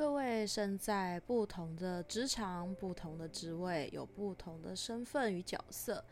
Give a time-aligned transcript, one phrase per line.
[0.00, 6.02] 各位身在不同的职场、不同的职位，有不同的身份与角色。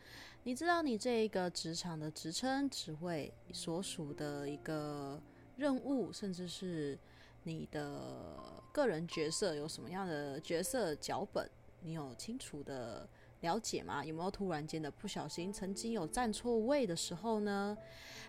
[0.43, 5.19] 你知道你这一个职场的职称、职位所属的一个
[5.55, 6.95] 任务，甚至是
[7.41, 11.49] 你的个人角色有什么样的角色脚本？
[11.81, 13.09] 你有清楚的
[13.39, 14.05] 了解吗？
[14.05, 17.75] 有没有突然间的不小心，曾经有站错位的时候呢？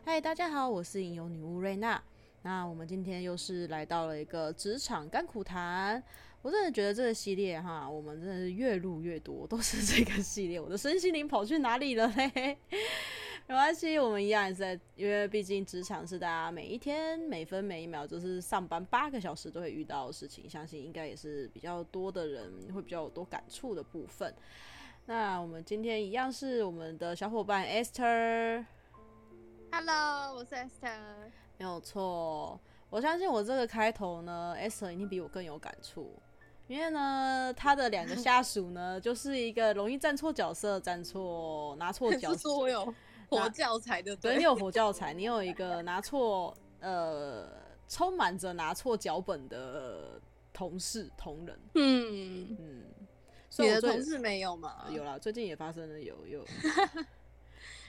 [0.06, 2.02] 嗨，大家好，我是吟游女巫瑞娜。
[2.42, 6.02] 那我们今天又是来到了一个职场甘苦谈，
[6.40, 10.58] 我真的觉得这个系列哈，我们真的是越录越多，都是这个系列。
[10.58, 12.56] 我的身心灵跑去哪里了嘞？
[13.46, 24.32] 没关系，我们一样也是在，因为毕竟职场是大家每一天每分每一秒就是上班八个小时都会遇到的事情，相信应该也是比较多的人会比较有多感触的部分。
[25.04, 28.64] 那我们今天一样是我们的小伙伴 Esther，Hello，
[30.36, 31.30] 我是 Esther。
[31.60, 36.10] 没有错，我相信我这个开头呢，Esther 一定比我更有感触，
[36.66, 42.94] 因为呢，他的两个下属呢，就是一个容易站错角色、站错拿错 角色，是说我有。
[43.28, 47.46] 活教材的，对，你有活教材，你有一个拿错呃，
[47.86, 50.18] 充满着拿错脚本的
[50.52, 52.56] 同事同仁，嗯。
[52.58, 52.84] 嗯，
[53.50, 54.86] 所以你的同事没有吗？
[54.90, 56.44] 有啦，最近也发生了有有。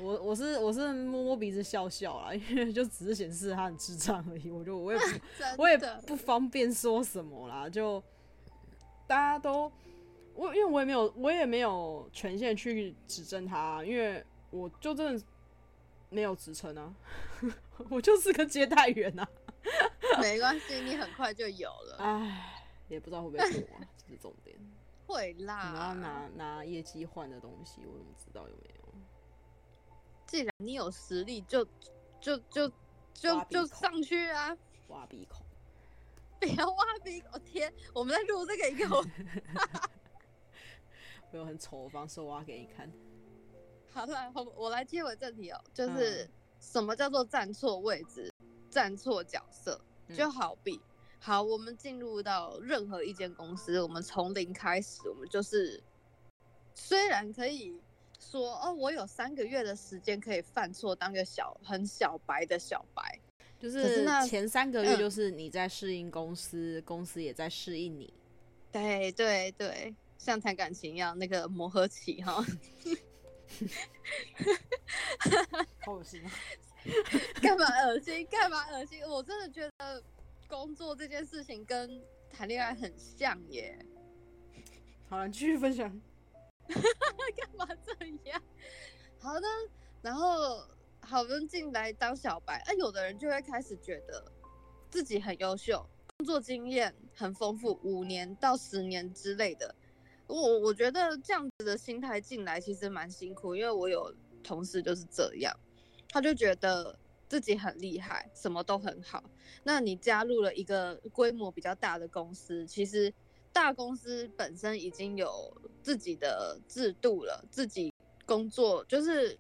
[0.02, 4.50] 有我我是我是摸摸鼻子笑笑啦，因为就只是显示他很智障而已。
[4.50, 5.06] 我就我也不
[5.62, 5.78] 我也
[6.08, 8.02] 不方便说什么啦，就
[9.08, 9.72] 大家都
[10.34, 15.26] 我因为我也没有我也没有权限去指正他，因为我就真的
[16.10, 16.94] 没有职称啊，
[17.90, 19.28] 我就是个接待员啊。
[20.20, 21.98] 没关系，你很快就有了。
[22.00, 24.58] 唉，也不知道会不会过啊，这是重点。
[25.06, 28.81] 会啦，你要拿拿业绩换的东西，我怎么知道有没有？
[30.32, 31.62] 既然你有实力就，
[32.22, 32.70] 就就就
[33.14, 34.58] 就就上去啊！
[34.88, 35.46] 挖鼻孔，
[36.40, 37.38] 不要挖鼻孔！
[37.44, 38.88] 天，我们在录这个一个，
[41.32, 42.90] 我有很丑的方式挖给你看。
[43.92, 46.25] 好了，我我来接回正题哦，就是
[46.62, 48.31] 什么叫做站错位置、
[48.69, 49.81] 站错角色？
[50.16, 50.80] 就好比，
[51.19, 55.84] 好，我们进入到任何一间公司，我们从零开始，我们就是
[56.74, 57.78] 虽然可以。
[58.22, 63.20] 说哦，我有三个月的时间可以犯错，当个小很小白的小白，
[63.59, 68.14] 就是前三个月就是你在适应公司，嗯、公司也在适应你。
[68.72, 72.46] 对对对，像谈感情一样，那个磨合期哈。
[75.84, 76.31] 好恶心啊！
[77.42, 78.26] 干嘛恶心？
[78.28, 79.04] 干嘛恶心？
[79.04, 80.02] 我真的觉得
[80.48, 83.78] 工作这件事情跟谈恋爱很像耶。
[85.10, 86.02] 好了，继续分享。
[87.38, 87.94] 干嘛这
[88.30, 88.42] 样？
[89.20, 89.48] 好的，
[90.02, 90.64] 然后
[91.00, 94.24] 好人进来当小白，啊，有的人就会开始觉得
[94.90, 95.86] 自己很优秀，
[96.18, 99.76] 工作经验很丰富，五年到十年之类的。
[100.28, 105.54] 我我觉得这样子的心态进来其实蛮辛苦，因为我有同事就是这样，
[106.10, 106.98] 他就觉得
[107.28, 109.24] 自己很厉害，什么都很好。
[109.64, 113.14] 那你加入了一个规模比较大的公司，其实。
[113.54, 117.94] 大公司本身已经有自己的制度了，自己
[118.25, 119.38] 工作就是，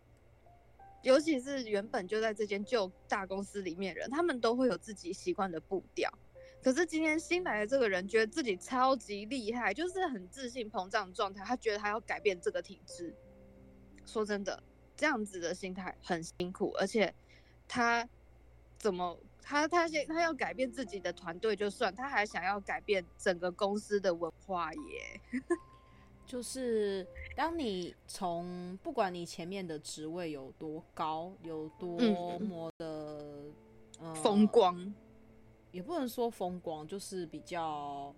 [1.01, 6.11] 尤其是原本就在这间旧大公司里面人，他们都会有自己习惯的步调。
[6.61, 13.13] 可是今天新来的这个人觉得自己超级厉害，就是很自信膨胀状态，他觉得他要改变这个体制。
[14.05, 14.61] 说真的，
[14.95, 17.13] 这样子的心态很辛苦，而且
[17.67, 18.07] 他
[18.77, 19.17] 怎么？
[19.43, 25.19] 他他先他要改变自己的团队就算，他还想要改变整个公司的文化耶。
[26.31, 27.05] 就是
[27.35, 31.99] 当你从不管你前面的职位有多高，有多
[32.39, 33.43] 么的
[33.99, 34.93] 嗯风光，呃，
[35.73, 38.15] 也不能说风光，就是比较。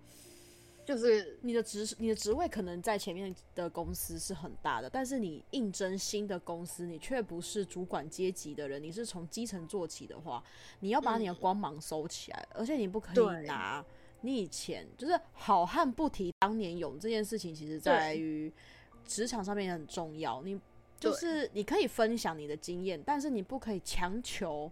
[0.85, 10.43] 就是你的职你的职位可能在前面的公司是很大的，但是你应征新的公司，你却不是主管阶级的人，你是从基层做起的话，
[10.81, 13.83] 你要把你的光芒收起来，嗯、而且你不可以拿
[14.23, 18.51] 你以前就是好汉不提当年勇这件事情，其实在于
[19.05, 20.41] 职场上面也很重要。
[20.41, 20.59] 你
[20.99, 24.71] 就是你可以分享你的经验，但是你不可以强求。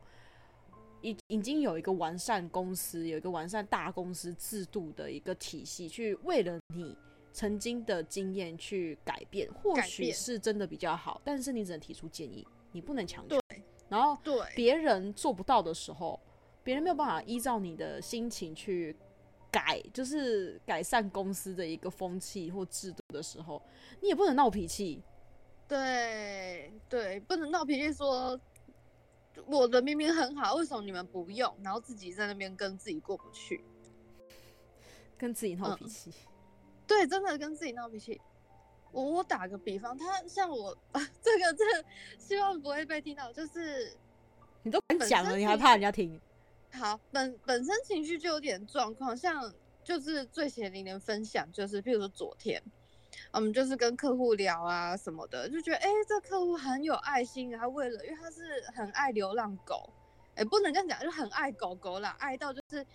[1.04, 6.96] 已已经有一个完善公司，有一个完善大公司制度的一个体系，去为了你
[7.34, 13.40] 曾经的经验去改变，或许是真的比较好，但是你只能提出建议，你不能强求。
[13.50, 16.20] 对，然后对别人做不到的时候，
[16.64, 18.96] 别人没有办法依照你的心情去
[19.52, 23.62] 改，就是改善公司的一个风气或制度的时候，
[24.00, 25.04] 你也不能闹脾气。
[25.68, 28.40] 对对，不能闹脾气说。
[29.46, 31.56] 我的明明很好，为什么你们不用？
[31.64, 33.64] 然后自己在那边跟自己过不去。
[35.18, 36.10] 跟自己闹脾气。
[36.10, 36.14] 嗯，
[36.86, 38.20] 对，真的跟自己闹脾气。
[38.92, 41.86] 我我打个比方，他像我啊， 这个这个，
[42.20, 43.96] 希望不会被听到，就是
[44.64, 46.20] 你都敢讲了，你还怕人家听？
[46.74, 49.54] 好，本本身情绪就有点状况，像
[49.84, 52.62] 就是最血淋淋分享，就是譬如说昨天，
[53.32, 59.90] 我们就是跟客户聊啊什么的，就觉得哎、欸，这客户很有爱心，他为了，因为他是很爱流浪狗，
[60.36, 62.86] 哎、欸，不能这样讲，就很爱狗狗啦，爱到就是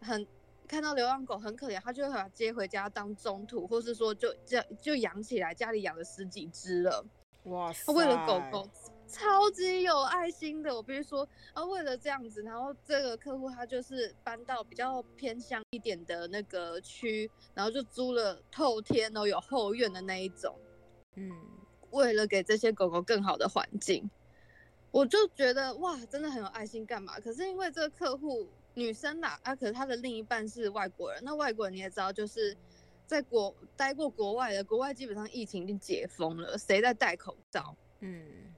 [0.00, 0.26] 很。
[0.66, 7.04] 看到流浪狗很可怜，他就会把它接回家当中途，或是说就这样就养起来，家里养了十几只了。
[7.42, 7.84] 哇塞！
[7.86, 8.66] 他为了狗狗
[9.06, 10.74] 超级有爱心的。
[10.74, 20.58] 我比如说啊，为了这样子，然后这个客户他就是搬到比较偏乡一点的那个区，然后就租了透天哦，有后院的那一种。
[21.16, 21.30] 嗯，
[21.90, 24.10] 为了给这些狗狗更好的环境，
[24.90, 26.84] 我就觉得哇，真的很有爱心。
[26.84, 27.18] 干嘛？
[27.20, 28.48] 可是因为这个客户。
[28.76, 31.22] 女生啦，啊，可是她的另一半是外国人。
[31.24, 32.56] 那外国人你也知道，就是
[33.06, 37.76] 在国待过国外的，国外基本上疫情已经解封了，谁在戴口罩？
[38.00, 38.52] 嗯，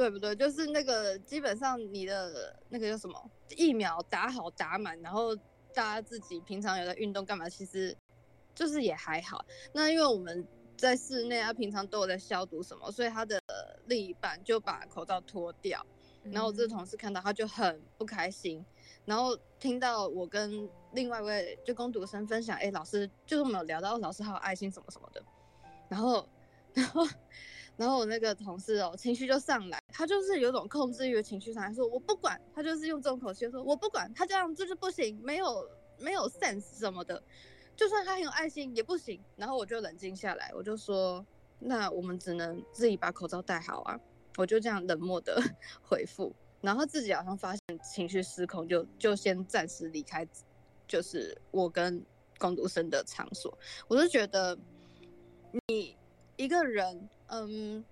[0.00, 0.34] 对不对？
[0.34, 5.36] 就是那个基本上你的那个叫什么疫苗打好打满，然后
[5.74, 7.94] 大家自己平常有在运动干嘛，其实
[8.54, 9.44] 就是也还好。
[9.74, 10.42] 那因为我们
[10.74, 13.38] 在室内啊，平常都有在消毒什么，所以他的
[13.88, 15.84] 另一半就把口罩脱掉，
[16.22, 18.64] 然后我这个同事看到他就很不开心。
[19.04, 25.22] 然后听到我跟另外一位就工读生分享，哎，老师就是我们有聊到老师好有爱心什么什么的，
[25.90, 26.26] 然后，
[26.72, 27.06] 然后，
[27.80, 35.66] 然后我那个同事哦，情绪就上来，他就是有种控制欲的情绪上来说，我不管，他就是用这种口气说，我不管，他这样就是不行，没有
[35.98, 37.22] 没有 sense 什么的，
[37.74, 39.18] 就算他很有爱心也不行。
[39.34, 41.24] 然后我就冷静下来，我就说，
[41.58, 43.98] 那我们只能自己把口罩戴好啊，
[44.36, 45.42] 我就这样冷漠的
[45.82, 46.30] 回复。
[46.60, 50.28] 然后自己好像发现情绪失控就，就先暂时离开，
[50.86, 52.04] 就是我跟
[52.36, 53.56] 工读生的场所。
[53.88, 54.58] 我就觉得，
[55.68, 55.96] 你
[56.40, 57.84] 一个人，嗯，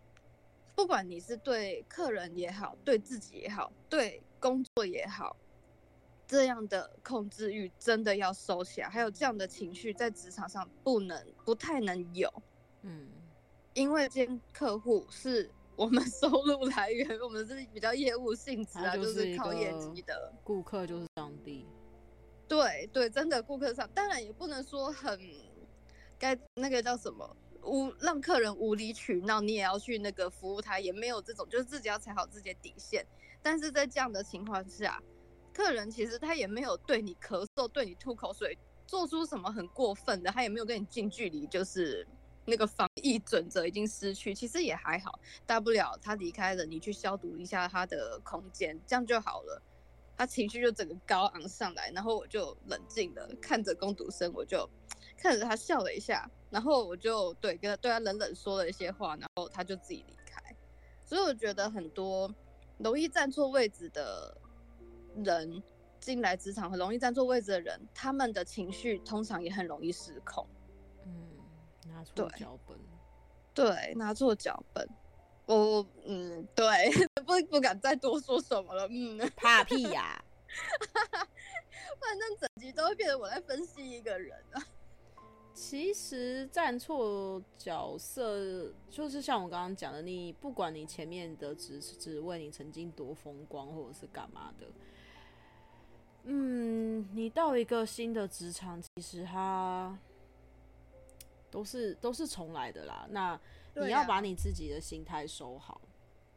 [0.74, 5.36] 不管你是对客人也好，对自己也好，对工作也好，
[6.26, 8.88] 这样的控制欲真的要收起来。
[8.88, 12.32] 还有这样的情绪在职场上不能不太能有，
[12.80, 13.06] 嗯，
[13.74, 15.50] 因为今天客户是。
[15.76, 20.32] 我们 收入来源，我们是比较业务性质啊，就是靠业绩的。
[20.42, 21.64] 顾客就是上帝。
[22.48, 25.16] 对对，真的顾客上，当然也不能说很
[26.18, 33.06] 该那个叫什么无让客人无理取闹，你也要去那个服务他，也没有这种，就是自己要踩好自己的底线。
[33.42, 35.02] 但是在这样的情况下，
[35.52, 42.06] 客人其实他也没有对你咳嗽、对你吐口水，做出什么很过分的，他也没有跟你近距离，就是。
[42.50, 49.62] 那个防疫准则已经失去，其实也还好，大不了他离开了，你去消毒一下他的空间，这样就好了。
[50.16, 54.66] 他情绪就整个高昂上来，然后我就冷静的看着工读生，我就
[55.18, 60.54] 看着他笑了一下，然后我就对跟他对他冷冷说了一些话，然后他就自己离开。
[61.04, 62.32] 所以我觉得很多
[62.78, 64.36] 容易站错位置的
[65.24, 65.62] 人
[66.00, 70.46] 进来职场，很容易站错位置的人，他们的情绪通常也很容易失控。
[71.04, 71.12] 嗯
[71.86, 72.78] 拿错脚本，
[73.54, 74.88] 对，拿错脚本，
[75.46, 76.66] 我嗯，对，
[77.26, 80.22] 不不敢再多说什么了，嗯，怕屁呀，
[81.98, 84.62] 反正整集都会变成我在分析一个人啊。
[85.60, 94.66] 其实站错角色，就是像我刚刚讲的，你不管你前面的职职位你曾经多风光，或者是干嘛的，
[96.24, 99.98] 嗯，你到一个新的职场，其实它。
[101.50, 103.40] 都是都是重来的啦，那
[103.74, 105.80] 你要把你自己的心态收好。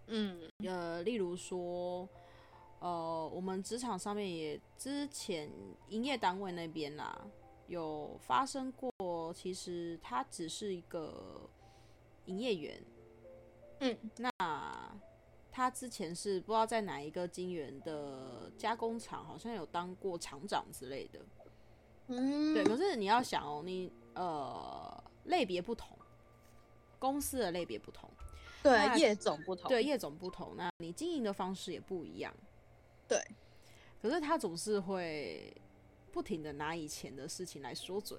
[0.07, 2.07] 嗯，呃，例如说，
[2.79, 5.51] 呃，我们职场上面也之前
[5.89, 7.27] 营业单位那边啦，
[7.71, 11.49] 有发生过，其实他只是一个
[12.25, 12.83] 营业员。
[13.79, 14.99] 嗯，那
[15.51, 21.19] 他之前是不知道在哪一个金源的加工厂，好像有当过厂长之类的。
[22.07, 25.03] 嗯，对，可是你要想哦，你呃。
[25.25, 25.95] 类别不同，
[26.97, 28.09] 公司的类别不同，
[28.63, 32.33] 对，业种不同，对，业种不同，那你经营的方式也不一样，
[33.07, 33.23] 对。
[34.01, 35.55] 可是他总是会
[36.11, 38.17] 不停的拿以前的事情来说嘴。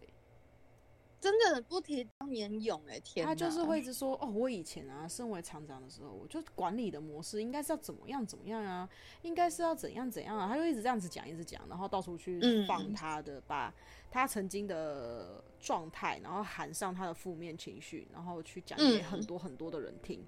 [1.20, 3.24] 真的不提当年勇哎，天！
[3.24, 8.88] 他就是会一直说哦，我以前啊，身为厂长的时候，我就管理的模式应该是要怎么样怎么样啊，
[9.22, 13.72] 应该是要怎样怎样啊，他就一直这样子讲，一直讲，然后到处去放他的，嗯、把
[14.10, 20.26] 他曾经的状态，然后喊上他的负面情绪，然后去讲给很多很多的人听。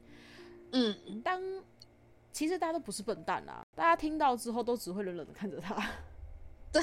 [0.71, 1.43] 嗯，当
[2.31, 5.91] 其实大家都不是笨蛋啊，大家听到之后都只会冷冷的看着他。
[6.75, 6.83] 对，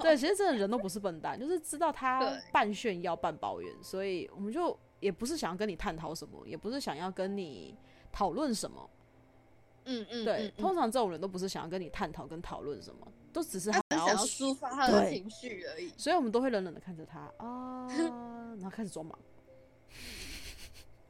[0.00, 7.76] 对，其实真的人都不是笨蛋，就是知道他半炫耀半抱怨，所以我们就也不是想要跟你探讨什么，也不是想要跟你
[8.10, 8.90] 讨论什么。
[9.84, 15.92] 嗯嗯，对，通常这种人都不是想要跟你探讨跟讨论什么，都只是他想要抒发他的情绪而已。
[15.96, 19.18] 所以我们都会冷冷的看着他啊，然后开始装忙。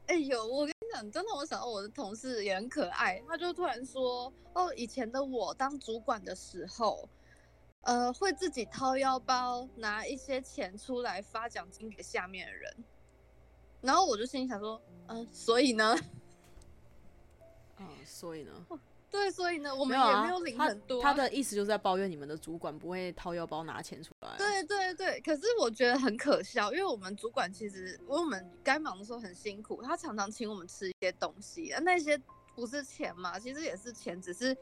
[0.07, 7.07] 哎呦，我跟你讲，真的，我想到我的同事也很可爱，他就突然说：“哦，以前的我当主管的时候，
[7.83, 12.73] 呃，会自己掏腰包拿一些钱出来发奖金给下面的人。”
[13.81, 15.95] 然后我就心里想说：“嗯、呃，所以呢？”
[17.79, 18.51] 嗯，所以呢？
[19.11, 21.13] 对，所以呢，我们也没有领很多、啊他。
[21.13, 24.35] 他的意思就是在抱怨你们的主管不会掏腰包拿钱出来、啊。
[24.39, 32.19] 对对对，可是我觉得很可笑，因为我们主管其实，因为我们该忙的时候很辛苦，他常常请我们吃一些东西，啊，那些
[32.55, 34.57] 不是钱嘛，其实也是钱，只是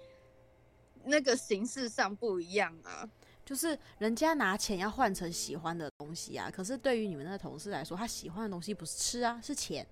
[1.05, 3.09] 那个形式上不一样啊。
[3.45, 9.85] 就是人家拿钱要换成喜欢的东西啊，可是对于你们那个同事来说，他喜欢的东西不是吃啊，是钱。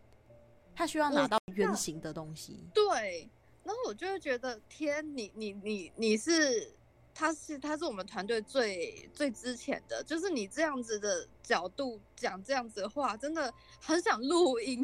[0.75, 3.29] 他需要拿到圆形的东西，对，
[3.65, 6.73] 然后我就会觉得，天，你你你你是，
[7.13, 14.81] 他是他是我们团队最最之前的，就是你这样子的角度讲这样子的话，真的很想录音，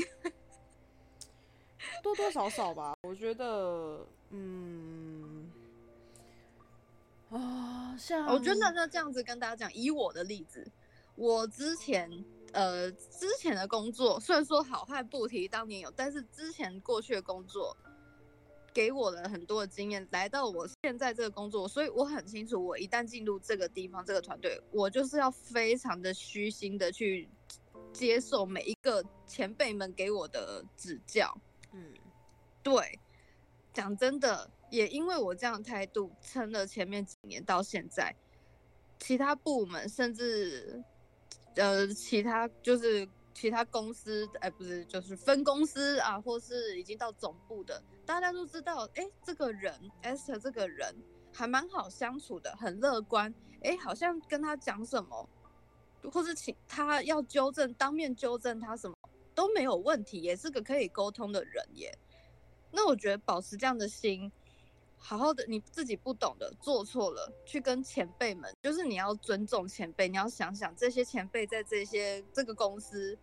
[2.04, 5.35] 多多少少吧，我觉得，嗯，
[7.30, 10.72] 啊，像我觉得那这样子跟大家讲，以我的例子，
[11.16, 12.26] 我之前。
[12.54, 17.76] 呃，之前的工作虽然说好坏不提当年有，但是之前过去的工作
[18.74, 27.28] 给我了很多的经验，来到我现在这个工作，所以我很清楚，我一旦进入这个地方、这个团队，我就是要非常的虚心的去
[27.92, 31.38] 接受每一个前辈们给我的指教。
[31.74, 31.94] 嗯，
[32.64, 32.98] 对，
[33.76, 38.16] 讲真的，也因为我这样态度撑了前面几年到现在，
[38.98, 40.84] 其他部门甚至。
[41.58, 50.94] 呃，其他就是其他公司，哎，不是，就是分公司啊，或是已经到总部的，大家都知道，哎，这个人，Esther 这个人
[51.32, 55.30] 还蛮好相处的，很乐观，哎，好像跟他讲什么，
[56.12, 58.94] 或是请他要纠正，当面纠正他什么
[59.34, 61.98] 都没有问题，也是个可以沟通的人耶。
[62.76, 64.30] 那我觉得保持这样的心。
[64.98, 73.16] 好好的，你自己不懂的，做错了，去跟前辈们，就是你要尊重前辈，你要想想这些前辈在这些这个公司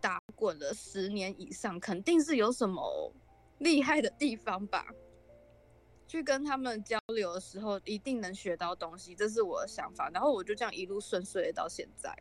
[0.00, 3.12] 打滚了十年以上，肯定是有什么
[3.58, 4.86] 厉害的地方吧？
[6.08, 10.10] 去跟他们交流的时候，一定能学到东西，这是我的想法。
[10.10, 12.12] 然后我就这样一路顺遂到现在。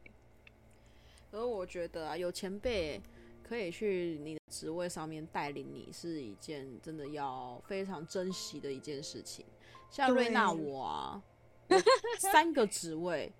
[1.32, 3.02] 而我觉得啊，有前辈。
[3.50, 9.44] 可以去你的职位上面带领你，是一件真的要非常珍惜的一件事情。
[9.90, 11.24] 像瑞娜我啊，
[11.68, 11.76] 我
[12.32, 13.34] 三个职位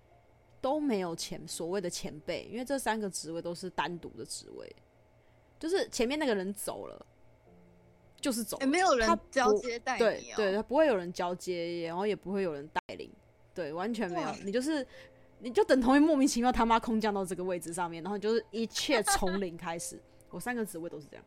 [0.60, 4.74] 都没有前所谓的前辈，因为这三个职位都是单独的职位，
[5.60, 7.06] 就是前面那个人走了，
[8.20, 13.08] 就是走了，欸，没有人交接带你，喔，对，对，他不会有人交接，然后也不会有人带领，
[13.54, 14.84] 对，完全没有，你就是。
[15.40, 20.00] 你就等同于莫名其妙他妈空降到这个位置上面，然后就是一切从零开始。
[20.30, 21.24] 我三个职位都是这样，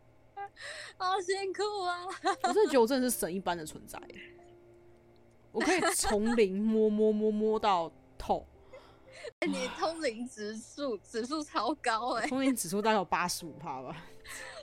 [0.96, 2.06] 好辛苦啊！
[2.44, 4.02] 我真的觉得我真的是神一般的存在，
[5.52, 8.48] 我可以从零摸摸摸摸到透。
[9.40, 14.06] 哎、欸，你通灵指数指数超高哎、欸，通灵指数大概有八十五趴吧，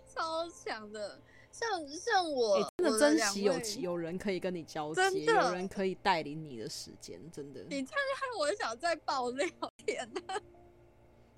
[0.06, 1.20] 超强的。
[1.50, 7.60] 像像我，欸、真的珍惜有有人可以跟你交接，有人可以带领你的时间，真的。
[7.68, 9.48] 你太害我想再爆料，
[9.84, 10.40] 天哪！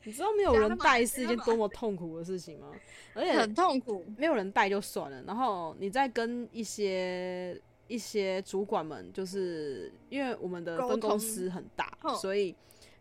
[0.04, 2.70] 你知道没有人带是一件多么痛苦的事情吗？
[3.14, 12.54] 而且很痛苦，没有人带就算了，然后你再跟一些一些主管们，就是因为我们的分公司很大，所以。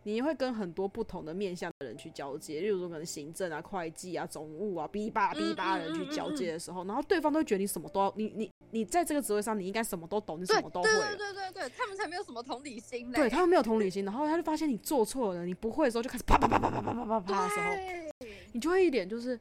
[0.04, 10.88] 你会跟很多不同的面向的人去交接，例如说可能行政啊、会计啊、总务啊、哔吧哔吧的人去交接的时候，然后对方都会觉得你什么都要，你你你在这个职位上，你应该什么都懂，你什么都会。
[10.88, 13.10] 对对对对对，他们才没有什么同理心。
[13.12, 19.38] 对，他们没有同理心，然后他就发现你做错了，你不会的时候就开始啪啪啪啪啪啪啪啪啪的时候，你就会一点就是，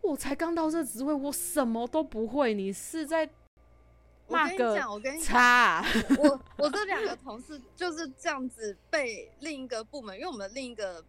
[0.00, 3.28] 我才刚到这职位，我什么都不会，你是在。
[4.28, 5.82] 我跟你讲，我跟你讲，
[6.18, 11.02] 我我这两个同事就是这样子被另一个部门，因为我们另一个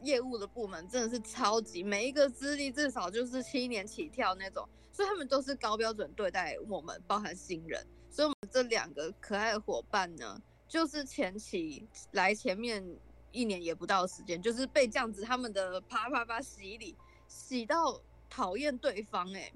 [0.00, 7.86] 业务的部门真的是超级，每一个资历至少就是七年起跳那种，所以他们都是高标准对待我们，包含新人。
[8.10, 12.84] 所以我们这两个可爱的伙伴呢，就是前期来前面
[13.30, 16.96] 一年也不到的时间，就是被这样子他们的啪啪啪洗礼
[17.28, 19.54] 洗到讨厌对方哎、欸，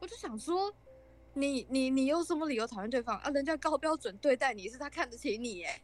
[0.00, 0.74] 我就想说。
[1.34, 3.30] 你你你有什么理由讨厌对方啊？
[3.30, 5.80] 人家高标准对待你是他看得起你耶。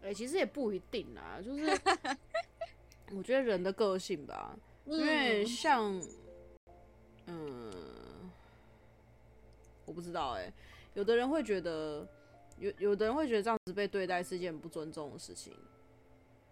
[0.00, 1.66] 哎、欸，其实也不一定啦，就是
[3.12, 6.00] 我觉得人的个性吧，因为像，
[7.26, 7.72] 嗯，
[9.84, 10.52] 我不知道哎、欸，
[10.94, 12.06] 有的人会觉得，
[12.58, 15.52] 有有的人会觉得这样子被对待是一件不尊重的事情。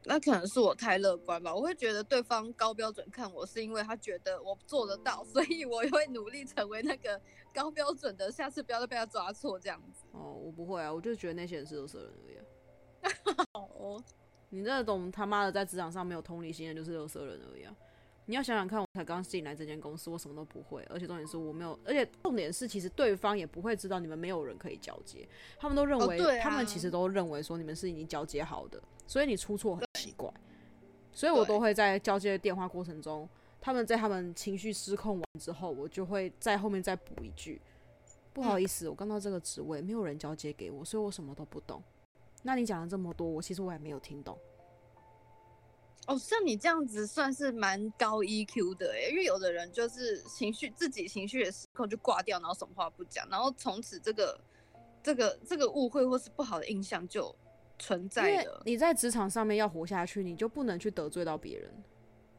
[0.09, 7.21] 那可能是我太乐观吧，我会觉得对方高标准看我是因为他觉得我做得到， 所以我也会努力成为那个
[7.53, 10.05] 高标准的，下次不要再被他抓错这样子。
[10.13, 13.45] 哦，我不会啊，我就觉得那些人是有色人而已、啊。
[13.53, 14.03] 哦，
[14.51, 17.75] 你那种他妈的在职场上没有同理心的，就是有色人而已啊！
[18.29, 30.33] 你要想想看，我才刚进来这间公司，我什么都不会，而且重点是我没有，而且重点是其实对方也不会知道你们没有人可以交接，他们都认为，哦啊、他们其实都认为说你们是已经交接好的，所以你出错很奇怪，
[31.13, 33.29] 所以我都会在交接电话过程中，
[33.61, 37.61] 他们在他们情绪失控完之后，我就会在后面再补一句，
[38.33, 41.83] 不好意思，我刚到这个职位，没有人交接给我，所以我什么都不懂。
[42.45, 44.39] 那你讲了这么多，我其实我也没有听懂。
[46.07, 54.41] 哦，像你这样子算是蛮高 EQ 的哎，因为有的人就是情绪自己情绪也失控就挂掉，然后什么话不讲，然后从此这个
[55.03, 57.35] 这个这个误会或是不好的印象就
[57.78, 58.62] 存在的。
[58.64, 61.71] 你在职场上面要活下去，你就不能去得罪到别人。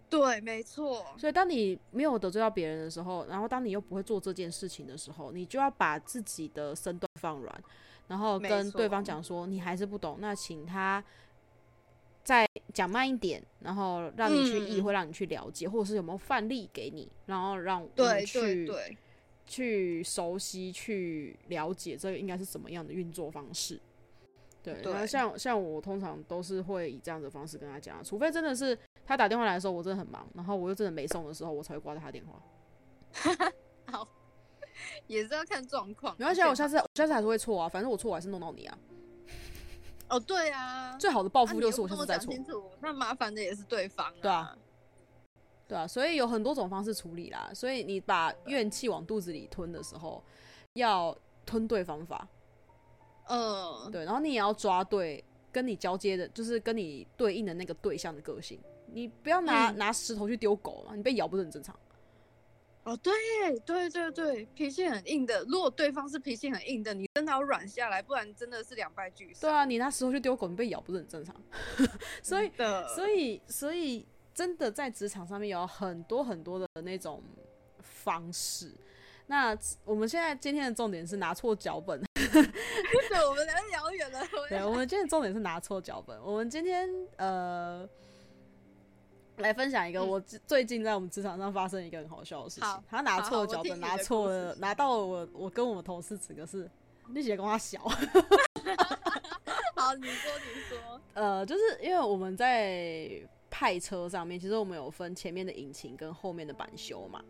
[0.09, 1.05] 对，没错。
[1.17, 7.63] 所以当你没有得罪到别人的时候，然后当你又不会做这件事情的时候，你就要把自己的身段放软，
[8.07, 11.03] 然后跟对方讲说你还是不懂，那请他。
[12.23, 18.97] 再讲慢一点，然后让你去意会，让你去了解，嗯、或者是有没有范例给你，然后让你去对对对
[19.45, 23.79] 去熟悉、去了解这个应该是怎么样的运作方式。
[24.63, 32.41] 对，对然后像像我通常都是会以这样的方式跟他讲，除非真的是他打电话来的时候我真的很忙，然后我又真的没送的时候，我才会挂掉他电话。
[33.91, 34.07] 好，
[35.07, 36.15] 也是要看状况。
[36.19, 38.77] 没关系，我下次我下次还是会错啊，反正我错我还是弄到你啊。
[40.09, 42.33] 哦，对啊，最好的报复就是我下次再错。
[42.81, 44.13] 那麻烦的也是对方啊。
[44.21, 44.57] 对啊，
[45.67, 47.49] 对啊，所以有很多种方式处理啦。
[47.53, 50.23] 所以你把怨气往肚子里吞的时候，
[50.73, 52.27] 要吞对方法。
[53.29, 58.59] 嗯，对，然后你也要抓对跟你交接的，就是跟你对应的那个对象的个性。
[58.93, 61.77] 你不要拿、嗯、拿石头去丢狗嘛，你被咬不是很正常。
[62.83, 63.13] 哦，对
[63.65, 65.43] 对对对，脾气很硬的。
[65.49, 69.41] 如果对方是脾气很硬的，你真的要软下来，不然真的是两败俱伤。
[69.41, 71.35] 对啊，你拿石头去丢狗，你被咬不是很正常。
[72.23, 72.49] 所以，
[72.95, 77.21] 所以，所以，真的在职场上面有很多很多的那种
[77.81, 78.71] 方式。
[79.25, 82.01] 那我们现在今天的重点是拿错脚本。
[83.17, 84.19] 对，我们聊遥远了。
[84.49, 86.19] 对，我们今天重点是拿错脚本。
[86.23, 87.87] 我们今天呃。
[89.37, 92.83] 来分享一个我最近在我们职场上发生一个很好笑的事情。
[92.89, 96.67] 他拿错脚本，拿错了，拿到了我我跟我们同事整个是，
[97.07, 97.79] 你姐跟他小。
[99.77, 100.99] 好，你说你说。
[101.13, 103.11] 呃，就是因为我们在
[103.47, 107.23] 派车上面，其实我们有分前面的引擎跟后面的板修嘛。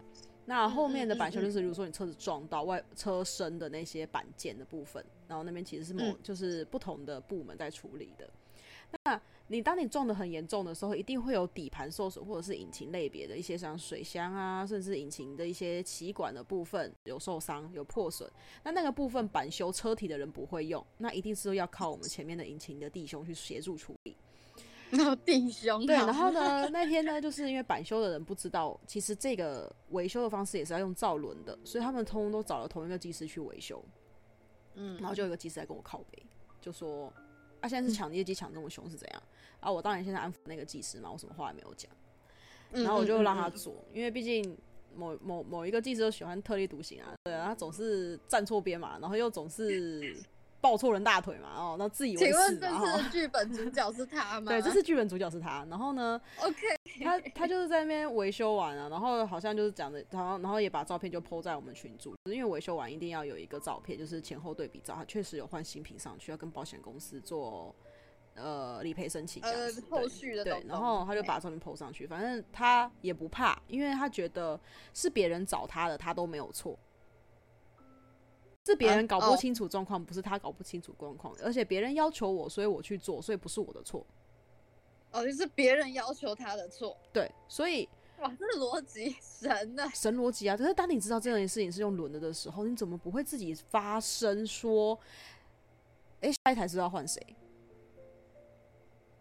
[0.46, 8.30] 那后面的板修就是，比如说你车子撞到外车身的那些板件的部分，然后那边其实是某就是不同的部门在处理的。
[9.04, 18.30] 那你当你撞得很严重的时候，一定会有底盘受损，或者是引擎类别的一些像水箱啊，甚至引擎的一些气管的部分有受伤、有破损。
[18.64, 24.16] 那那个部分板修车体的人不会用，那一定是要靠我们前面的引擎的弟兄去协助处理。
[24.90, 33.84] 那弟兄对，然后呢， 那天呢，就是因为板修的人不知道，其实这个维修的方式也是要用造轮的，所以他们通通都找了同一个技师去维修。
[34.78, 36.26] 嗯，然后就有一个技师来跟我靠背，
[36.62, 37.12] 就说。
[37.60, 39.24] 啊，现在是抢业绩抢这么凶是怎样？
[39.60, 41.92] 啊，我当然现在安抚那个技师嘛，我什么话也没有讲，
[42.70, 44.56] 然后我就让他做，嗯嗯嗯嗯，因为毕竟
[44.96, 50.16] 某某某一个技师都喜欢特立独行啊，对啊，他总是站错边嘛，然后又总是。
[50.60, 52.32] 抱错人大腿嘛，哦，那自以为是。
[52.32, 54.50] 请问这次剧本主角是他吗？
[54.52, 55.66] 对，这次剧本主角是他。
[55.70, 56.20] 然后呢？
[56.42, 56.58] OK，
[57.04, 67.74] 他他就是在那边维修完啊，然后好像就是讲的，然后然后也把照片就 po 在我们群组，因为维修完一定要有一个照片，就是前后对比照，他确实有换新品上去，要跟保险公司做
[68.34, 70.64] 呃理赔申请这样子，呃、后续的对。
[70.68, 74.60] 然后他就把照片 po 上去，反正他也不怕，因为他觉得
[74.94, 76.78] 是别人找他的，他都没有错。
[78.68, 84.06] 是别人搞不清楚状况，啊哦，不是他搞不清楚状况，而且别人要求我，所以我去做，所以不是我的错。
[85.12, 86.96] 哦，就是别人要求他的错。
[87.14, 87.88] 对，所以
[88.20, 90.58] 哇，这个逻辑神呐，神逻辑啊！
[90.58, 95.00] 可是当你知道这件事情是用轮的的时候，你怎么不会自己发声说，
[96.22, 97.22] 哎，下一台是要换谁？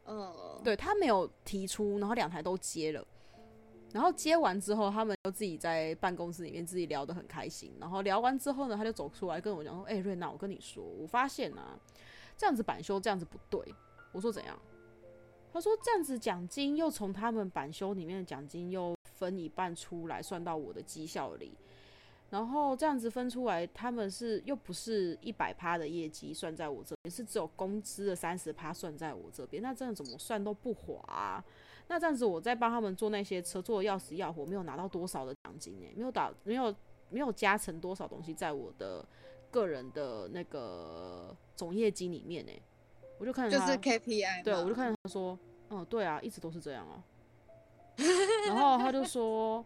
[0.07, 3.07] 嗯，对，他没有提出，然后两台都接了。
[3.93, 7.73] 然后接完之后，他们就自己在办公室里面自己聊得很开心。
[7.81, 11.79] 然后聊完之后呢，他就走出来跟我讲说：“哎、瑞娜，我跟你说，我发现啊，
[12.37, 13.75] 这样子板修这样子不对。
[14.13, 14.59] 我说怎样？
[15.53, 21.57] 他说这样子奖金又从他们板修里面的奖金又分一半出来算到我的绩效里，
[22.29, 31.43] 然后这样子分出来，他们是又不是一百趴的业绩算在我这边，是只有工资的三十趴算在我这边，那这样怎么算都不划。
[31.89, 36.75] 那这样子我在帮他们做那些车做的要死要活，没有拿到多少的奖金诶，没有打没有
[37.11, 39.07] 没有加成多少东西在我的
[39.51, 42.61] 个人的那个总业绩里面诶。
[43.19, 45.39] 我就看着他，就是 KPI，对，我就看着他说，
[45.71, 47.03] 嗯，对啊，一直都是这样啊。
[48.47, 49.65] 然后他就说，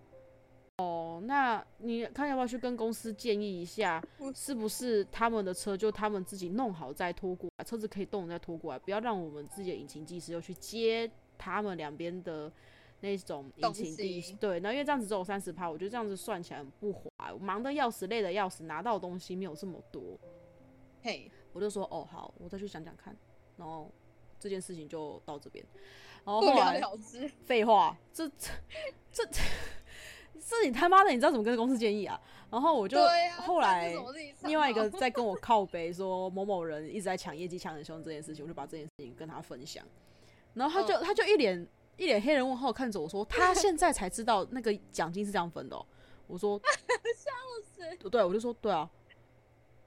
[0.77, 4.01] 哦，那你看要不要去跟公司建议一下，
[4.33, 12.53] 是不是他们的车就他们自己弄好再拖过来，车子可以动再拖过来，不要让我们自己的引擎技师又去接他们两边的
[13.01, 14.37] 那种引擎。
[14.37, 20.03] 对，那因为这样子只有三十趴，我觉得这样子算起来很不划，我忙的要死，累的要死，拿到的东西没有这么多。
[21.03, 23.17] 嘿，我就说，哦，好，我再去想想看。
[23.57, 23.91] 然后
[24.39, 25.65] 这件事情就到这边，
[26.25, 26.81] 然后后来
[27.45, 28.51] 废话，这这
[29.11, 29.25] 这
[30.47, 32.21] 这你他妈的，你知道怎么跟公司建议啊？
[32.51, 32.99] 然后我就
[33.39, 33.95] 后来
[34.43, 39.85] 另外一个在跟我靠背说某某人一直在抢业绩抢很凶这件事情，我就把这件事情跟他分享，
[40.55, 45.87] 然后他就他就一脸一脸黑人问号看着我说，他现在才知道那个奖金是这样分的哦。
[46.27, 46.61] 我说
[47.17, 47.31] 笑
[47.63, 48.89] 死，对，我就说对啊。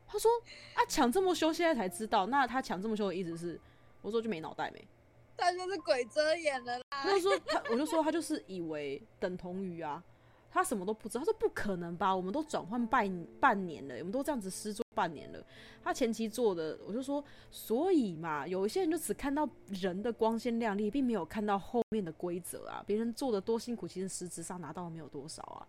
[0.06, 0.30] 他说
[0.76, 2.28] ：“啊，抢这么凶，现在才知道。
[2.28, 3.60] 那他抢这么凶的意思是，
[4.00, 4.88] 我说就没脑袋没？
[5.36, 6.84] 他就是鬼遮眼了啦。
[6.92, 10.04] 他就说他，我就说他就是以为等同于啊，
[10.52, 11.22] 他什么都不知道。
[11.22, 12.16] 他说不可能吧？
[12.16, 15.44] 我们都转换半半年了，我们都这样子施作半年了。
[15.84, 22.82] 他前期做的，我就说，所以嘛，有一些人就只看到人的光鲜亮丽，并没有看到后面的规则啊。
[22.88, 25.68] 别人做的多辛苦，其实实质上拿到的没有多少啊。”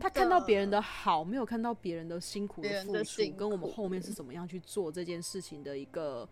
[0.00, 6.28] 他看到别人的好，没有看到别人的辛苦的付出，跟我们后面是怎么样去做这件事情的一个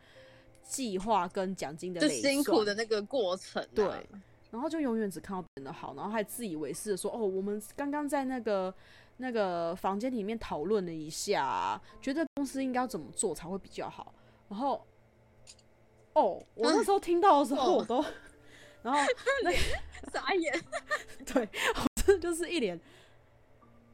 [0.63, 3.69] 计划跟奖金的累，辛苦的那个过程、啊。
[3.75, 4.07] 对，
[4.51, 8.75] 然后就永远只看到别人的好，然后还自以为是的说：“哦，我们刚刚在那个
[9.19, 14.15] 那个房间里面讨论了一下，觉得公司应该要怎么做才会比较好。”
[14.49, 14.83] 然后，
[16.15, 18.03] 哦，我那时候听到的时候，我都，
[18.83, 19.01] 然后
[19.45, 19.53] 那
[20.11, 20.65] 傻眼，
[21.27, 22.81] 对，我真的就是一脸。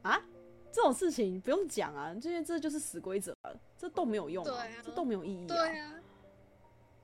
[0.03, 0.21] 啊，
[0.71, 3.35] 这种事情不用讲啊，这些这就是死规则，
[3.77, 6.01] 这都没有用啊，啊，这都没有意义啊，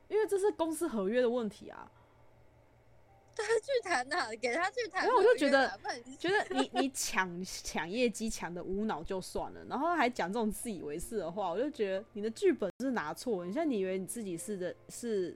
[0.08, 1.92] 因为这是公司合约的问题啊。
[3.36, 5.06] 他去谈呐、啊，给他去谈。
[5.06, 5.72] 然后我就觉得，
[6.20, 13.46] 觉得你你抢 抢业绩抢的无脑就算了，然后还讲这种自以为是的话，我就觉得你的剧本是拿错。
[13.46, 15.36] 你现在你以为你自己是的是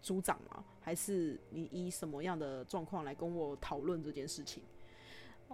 [0.00, 0.64] 组长吗？
[0.80, 4.62] 还是你以什么样的状况来跟我讨论这件事情？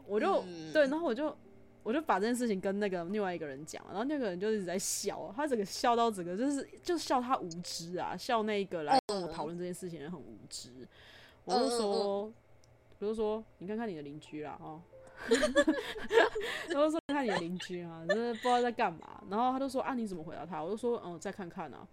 [0.06, 1.36] 我就、嗯、对，然后我就
[1.82, 10.70] 我就把这件事情跟那个另外一个人讲，然后那个人就一直在笑，他整个笑到整个就是就笑他无知啊，笑那个来跟我讨论这件事情很无知。
[11.44, 12.32] 我就说，
[12.98, 14.80] 我就说，你看看你的邻居啦，哦，
[15.28, 19.22] 我就说看看你的邻居啊，就是不知道在干嘛。
[19.28, 20.62] 然后他就说啊，你怎么回答他？
[20.62, 21.86] 我就说嗯，再看看啊，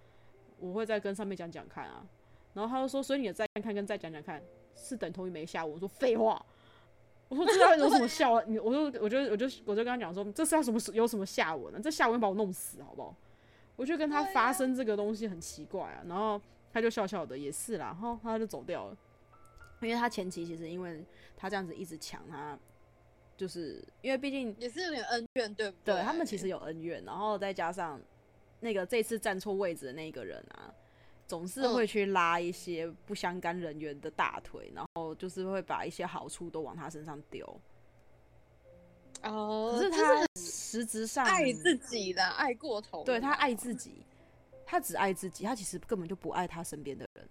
[0.59, 2.05] 我会再跟上面讲讲看啊。
[2.53, 4.41] 然后他就说，所以你的再看看跟再讲讲看
[4.75, 5.73] 是等同于没下文。
[5.73, 6.43] 我说废话。
[7.29, 8.43] 我说这要有什么下文？
[8.47, 11.79] 你我说我就我就我就跟他讲说，这是要什么有什么下文呢？
[11.81, 13.15] 这下文把我弄死好不好？
[13.75, 16.41] 我就跟他发生这个东西很奇怪啊，然后
[16.73, 18.97] 他就笑笑的也是啦，然后他就走掉了，
[19.81, 21.03] 因为他前期其实因为
[21.35, 22.57] 他这样子一直抢他，
[23.35, 25.95] 就是因为毕竟也是有点恩怨，对不对？
[25.95, 28.01] 对他们其实有恩怨，然后再加上
[28.59, 30.73] 那个这次站错位置的那个人啊。
[31.27, 37.45] 总是会去拉一些不相干人员的大腿，然后就是会把一些好处都往他身上丢。
[39.23, 43.03] 哦，可是他实质上爱自己的，爱过头。
[43.03, 44.05] 对，他爱自己，
[44.65, 47.27] 他只爱自己，他其实根本就不爱他身边的人。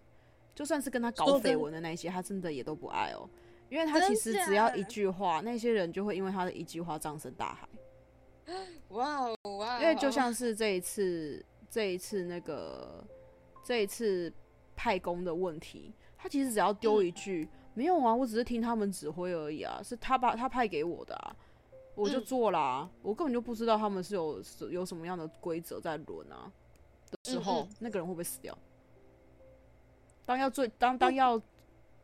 [0.56, 3.30] 就算是跟他搞绯闻的那些，他真的也都不爱哦。
[3.68, 7.68] 因为他其实只要一句话，那些人就会因为他的一句话葬身大海。
[8.90, 9.80] 哇哦哇！
[9.80, 13.04] 因为就像是这一次，这一次那个。
[13.64, 14.32] 这一次
[14.76, 21.34] 派工的问题，他其实只要丢一句、嗯、没有啊，我只是听他们指挥而已啊，是他把他派给我的啊，
[21.96, 24.40] 我就做啦、啊嗯，我根本就不知道他们是有
[24.70, 26.48] 有什么样的规则在轮啊
[27.10, 28.56] 的时候、嗯，那个人会不会死掉？
[30.26, 31.40] 当要追当当要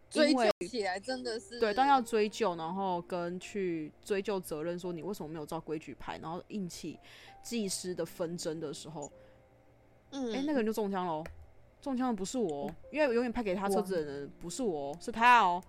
[0.08, 6.98] 追究起来，真的是对，当要追究，然后跟去追究责任，说你为什么没有照规矩拍，然后引起
[7.42, 9.10] 技师的纷争的时候，
[10.12, 11.22] 嗯，哎、欸，那个人就中枪喽。
[11.80, 15.60] 中枪的不是我，因为永远拍给他车子的人不是我，是他哦。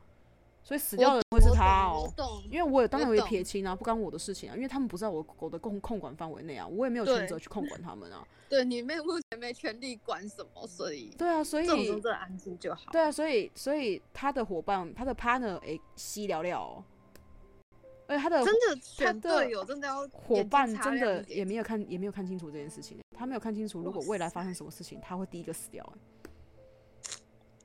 [0.62, 8.28] 所以死掉的人会是他哦、喔，因为我也当然也撇清啊，不关我的事情啊，因为他们不在我狗的控控管范围内啊，我也没有权责去控管他们啊。
[8.49, 12.91] 对，你没目前没权利管什么，所以对啊，所以这种安静就好。
[12.91, 16.84] 对啊，所以所以他的伙伴，他的 partner 哎，西聊聊、哦，
[18.08, 25.99] 而且他的真的他队友真的要伙伴真的也没有看也没有看清楚这件事情，他没有看清楚，如果未来发生什么事情，他会第一个死掉、欸。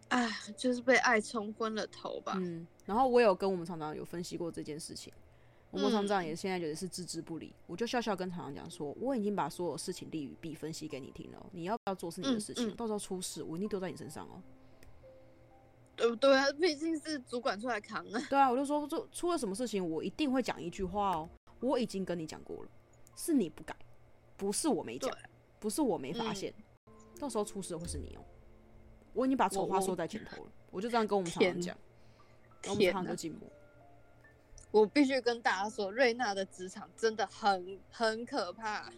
[0.09, 2.35] 哎，就是被爱冲昏了头吧。
[2.37, 5.13] 嗯，然后我有跟我们厂长有分析过这件事情，
[5.71, 7.55] 我们厂长也现在也是置之不理。
[7.67, 14.43] 我就笑笑跟厂长讲说，我已经把所有事情利与弊分析给你听了，你要不要做是你的事情，嗯嗯、到时候出事我一定丢在你身上哦。
[15.95, 16.47] 对不对啊？
[16.53, 18.23] 毕竟是主管出来扛啊。
[18.31, 21.29] 对啊，我就说出出了什么事情，我一定会讲一句话哦。
[21.61, 22.71] 我已经跟你讲过了，
[23.17, 23.75] 是你不改，
[24.37, 25.13] 不是我没讲，
[25.59, 26.55] 不是我没发现，
[26.87, 28.23] 嗯、到时候出事的会是你哦。
[29.19, 31.77] 我已经把丑话说在前头了，我，我就这样跟我们厂长讲，
[32.63, 33.51] 然后我们厂长就静默。
[34.71, 38.93] 我必须跟大家说，瑞娜的职场真的很很可怕。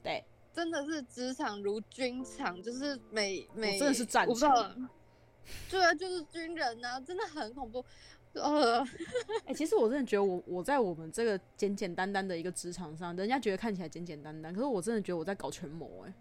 [0.00, 4.88] 对，真的是职场如军场，就是每每真的是战场。
[5.68, 7.84] 对啊，就是军人呐、啊，真的很恐怖。
[8.34, 16.14] 呃，哎、欸，其实我真的觉得我我在我们这个简简单单的一个职场上，人家觉得看起来简简单单，可是我真的觉得我在搞权谋哎。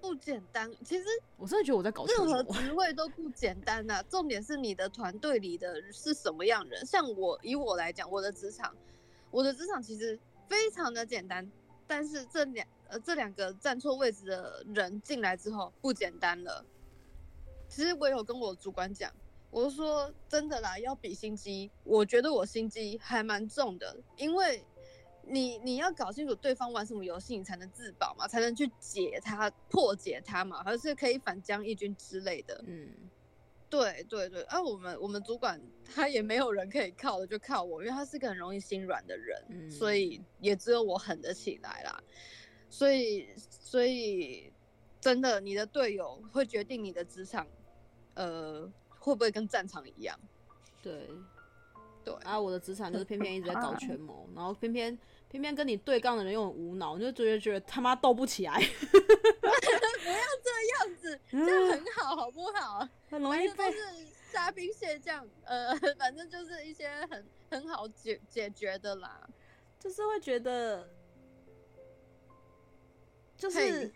[0.00, 1.04] 不简单，其实
[1.36, 4.02] 我真的觉得我在搞任何职位都不简单呐、啊。
[4.04, 6.84] 重点是你的团队里的是什么样人？
[6.86, 8.74] 像我以我来讲，我的职场，
[9.30, 11.50] 我的职场其实非常的简单，
[11.86, 16.64] 但是这两呃这两个站错位置的人进来之后不简单了。
[17.68, 19.12] 其实我有跟我主管讲，
[19.50, 24.64] 我说真的啦，要比心机，我觉得我心机还蛮重的，因为。
[25.28, 32.62] 你你要搞清楚对方玩什么游戏，你才能自保嘛，才能去解他、破解他嘛，还是可以反将一军之类的。
[32.64, 32.88] 嗯，
[33.68, 34.44] 对对对。
[34.44, 35.60] 啊，我们我们主管
[35.92, 42.00] 他也没有人可以靠的，就靠我，因为他是个很容易心软的人，嗯，所以也只有我狠得起来啦。
[42.70, 44.52] 所以所以
[45.00, 47.44] 真的，你的队友会决定你的职场，
[48.14, 50.16] 呃，会不会跟战场一样？
[50.80, 51.08] 对
[52.04, 52.14] 对。
[52.22, 54.96] 啊，我的职场就是偏偏一直在搞权谋，然后偏偏。
[55.28, 58.58] 偏偏跟你对杠的人又很无脑，你就觉得觉得他妈斗不起来。
[58.60, 62.88] 不要这样子，这样很好，好不好？
[63.10, 63.78] 很容易被是
[64.30, 69.28] 沙兵蟹将，呃， 反正就是一些很很好解解决的啦。
[69.80, 70.88] 就是会觉得，
[73.36, 73.92] 就是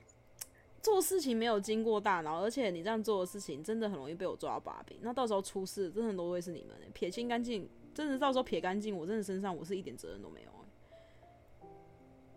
[0.82, 4.98] 做事情没有经过大脑，而且你这样做的事情真的很容易被我抓到把柄。
[5.02, 10.50] 那到时候出事，真的都会是你们撇清干净，真的到时候撇干净，我真的身上我是一点责任都没有。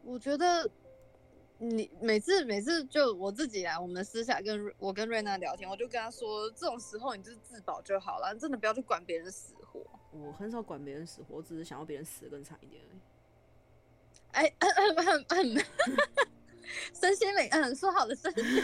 [0.04, 0.70] 我觉得
[1.58, 9.82] 你每次每次就我自己来，我们私下跟我跟瑞娜聊天，我就跟她说，这种时候你就是自保就好了，真的不要去管别人死活。
[10.12, 13.00] 我很少管别人死活，我只是想要别人死得更惨一点而已。
[14.34, 15.66] 哎，嗯嗯嗯嗯，
[16.94, 18.63] 身心灵，嗯，说好的身心灵，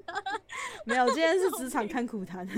[0.86, 2.48] 没有，今天是职场看苦谈。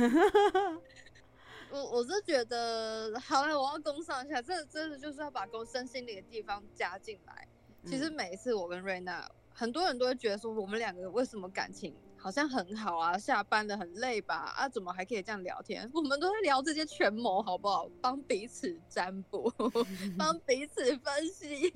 [1.71, 7.49] 我我是觉得，好了，我要攻上一下，这真的就是要把攻身心灵的地方加进来。
[7.85, 13.17] 其实每一次我跟瑞娜，嗯，很多人都会觉得说，我们两个为什么感情好像很好啊？
[13.17, 14.53] 下班了很累吧？
[14.57, 15.91] 啊，怎么还可以这样聊天？
[15.95, 17.89] 我们都在聊这些权谋，好不好？
[18.03, 19.51] 帮彼此占卜，
[20.19, 21.73] 帮彼此分析。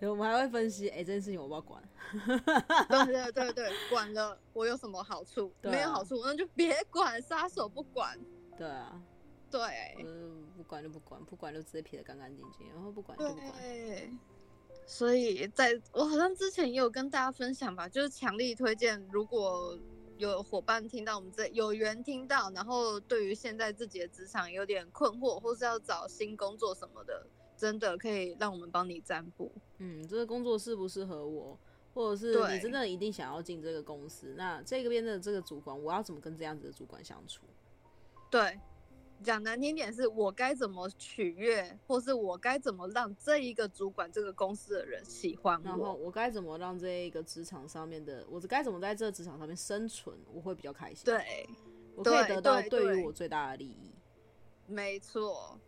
[0.08, 1.82] 我们还会分析，哎，欸，这件事情我不要管。
[2.88, 5.52] 对 对对对，管了我有什么好处？
[5.64, 8.16] 啊，没有好处，那就别管，撒手不管。
[8.56, 9.02] 对啊，
[9.50, 9.60] 对，
[10.04, 13.52] 嗯，不管就不管，不管就直接撇得干干净净，然后不管就不管。
[13.60, 14.10] 对
[14.86, 19.78] 所以在，在我好像之前也有跟大家分享吧，就是强力推荐，如果
[20.16, 27.26] 有伙伴听到我们这有缘听到，然后对于现在自己的职场有点困惑，或是要找新工作什么的，
[27.56, 29.52] 真的可以让我们帮你占卜。
[29.76, 31.58] 嗯，这个工作适不适合我，
[31.94, 37.44] 或者是你真的一定想要进这个公司，那这个边的这个主管，我要怎么跟这样子的主管相处？
[38.30, 38.58] 对。
[39.22, 45.64] 讲难听点，是我该怎么取悦，或是我该怎么让这一个主管、这个公司的人喜欢我？
[45.64, 51.04] 然后我该怎么让这一个职场上面的，我该怎么在这个职场上面生存，我会比较开心。
[51.04, 51.48] 对，
[51.96, 53.92] 我可以得到对于我最大的利益。
[54.66, 55.58] 没错，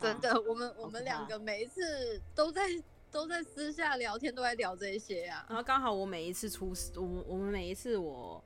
[0.00, 2.62] 真的，啊、我们我们两个每一次都在
[3.10, 5.46] 都在私下聊天，都在聊这些啊。
[5.48, 8.42] 然后刚好我每一次出事，我们我们每一次我。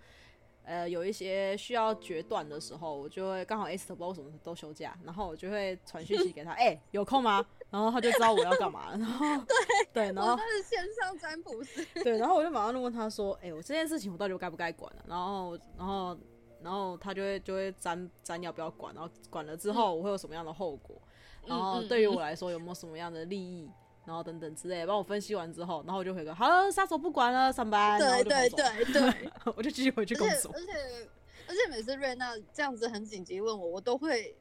[0.70, 7.44] 呃，有一些需要决断的时候，我就会刚好 S 不知道为什么都休假，然后我就会传讯息给他，哎、欸，有空吗？
[7.70, 8.96] 然后他就知道我要干嘛了。
[8.96, 9.56] 然后对
[9.92, 11.84] 对，然后他是线上占卜师。
[12.04, 15.10] 对，然后我就马上就问他说，哎、欸，我这件事情我到底该不该管呢、啊？
[15.10, 16.18] 然后然后
[16.62, 20.94] 然后他就会就会占占要不要管，然后管了之后我会有什么样的后果，
[21.42, 23.68] 嗯、然后对于我来说有没有什么样的利益，
[24.10, 27.96] 然后等等之类，帮我分析完之后，然后我就回个好了，撒手不管了，上班。
[27.96, 30.50] 对对对对， 我就继续回去工作。
[30.52, 31.08] 而且而且，
[31.46, 34.34] 而且每次瑞娜这样子很紧急问我，我都会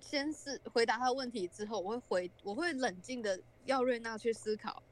[0.00, 4.82] 先是回答她问题之后，我会回我会冷静的要瑞娜去思考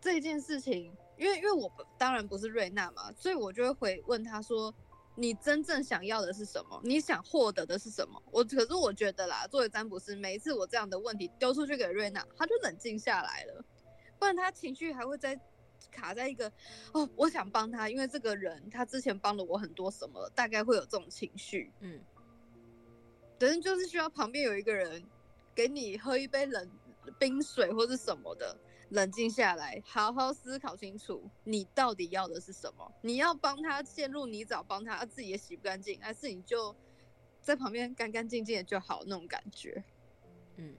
[0.00, 0.92] 这件事情。
[1.16, 4.74] 因为因为我当然不是瑞娜嘛，所以我就会回问她说
[5.20, 6.80] ：“你真正想要的是什么？
[6.84, 13.64] 你想获得的是什么？”我可是我觉得啦，作为占卜师，每一次我这样的问题丢出去给瑞娜，她就冷静下来了，
[14.18, 15.38] 不然她情绪还会再
[15.90, 16.50] 卡在一个
[16.92, 21.72] 哦，我想帮他，因为这个人他之前帮了我很多什么，大概会有这种情绪。
[21.80, 22.00] 嗯，
[23.40, 25.02] 反正就是需要旁边有一个人
[25.54, 26.70] 给你喝一杯冷
[27.18, 28.56] 冰水或是什么的。
[28.90, 32.90] 冷静下来，好好思考清楚，你到底要的是什么？
[33.02, 36.74] 你要帮他陷入泥沼，帮他，他自己也洗不干净，还是你就
[37.42, 39.84] 在旁边干干净净的就好那种感觉？
[40.56, 40.74] 嗯，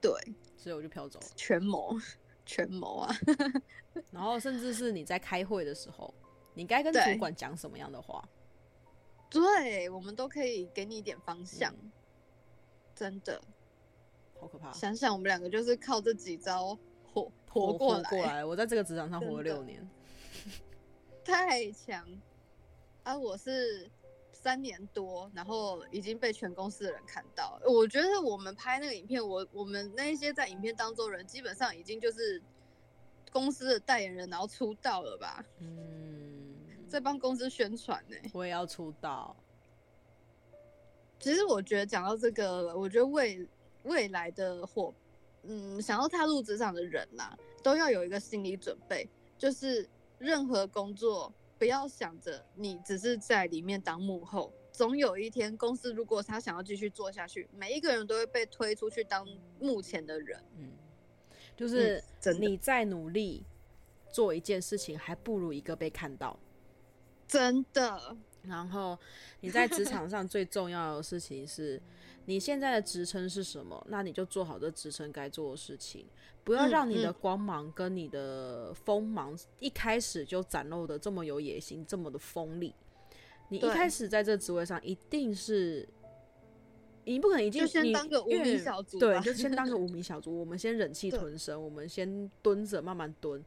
[0.00, 0.12] 对，
[0.56, 1.26] 所以我就飘走了。
[1.36, 1.96] 权谋，
[2.44, 3.14] 权谋啊！
[4.10, 6.12] 然后甚至是你在开会的时候，
[6.54, 8.28] 你该跟主管讲什么样的话？
[9.30, 11.72] 对，我们都可以给你一点方向。
[11.82, 11.92] 嗯、
[12.96, 13.40] 真的，
[14.40, 14.72] 好可怕！
[14.72, 16.76] 想想我们两个就是靠这几招。
[17.52, 19.86] 活活过来，过来，我在这个职场上活了六年，
[21.22, 22.02] 太强！
[23.02, 23.90] 啊，我是
[24.32, 27.60] 三年多，然后已经被全公司的人看到。
[27.66, 32.42] 我觉得我们拍那个影片，我我们那一些在影片当中人，基本上已经就是
[33.30, 35.44] 公司的代言人，然后出道了吧？
[35.58, 36.56] 嗯，
[36.88, 38.16] 在帮公司宣传呢。
[38.32, 39.36] 我也要出道。
[41.20, 43.46] 其实我觉得讲到这个，我觉得未
[43.82, 44.94] 未来的伙。
[45.44, 59.26] 嗯，想要踏入职场的人啦，都要有一个心理准备，就是任何工作不要想着你只是在里面当幕后，总有一天公司如果他想要继续做下去，每一个人都会被推出去当
[59.58, 60.40] 幕前的人。
[60.56, 60.70] 嗯，
[61.56, 62.00] 就是
[62.38, 63.44] 你再努力
[64.12, 66.38] 做一件事情，还不如一个被看到。
[67.26, 68.16] 真的。
[68.42, 68.98] 然后
[69.40, 71.82] 你在职场上最重要的事情是。
[72.24, 73.84] 你现在的职称是什么？
[73.88, 76.06] 那你就做好这职称该做的事情，
[76.44, 82.74] 不要让你的光芒跟你的锋芒一开始就展露的这么有野心，这么的锋利。
[83.48, 85.86] 你一开始在这职位上，一定是
[87.04, 90.38] 你不可能已经先当个无名小卒，对，就先当个 无名小卒。
[90.38, 93.44] 我们先忍气吞声，我们先蹲着慢慢蹲，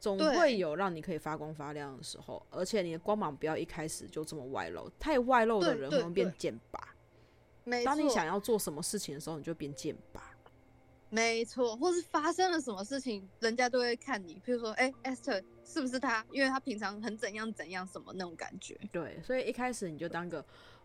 [0.00, 2.44] 总会有让你可以发光发亮的时候。
[2.50, 6.94] 而且你的光芒不要一开始就这么外露，太外露的人会变剑拔。
[7.84, 10.22] 当你想要做什么事情的时候，你就变剑拔。
[11.10, 14.34] 没错，或是发生了什么事情，人家都会看你。
[14.44, 16.22] 譬如说，哎、欸、，Esther 是不是他？
[16.30, 18.78] 因为他平常很怎样怎样什么那种感觉。
[18.92, 20.44] 对，所以一开始你就当个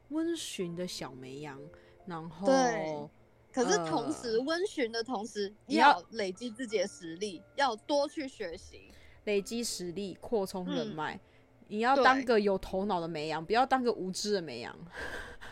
[0.09, 1.59] 温驯的小绵羊，
[2.05, 3.09] 然后对。
[3.51, 8.91] 可是同时，温驯、呃、的同时，要累积自己的实力，要，要多去学习，
[9.25, 11.15] 累积实力，扩充人脉。
[11.15, 11.19] 嗯、
[11.67, 14.75] 你要当个有头脑的绵羊，不要当个无知的绵羊。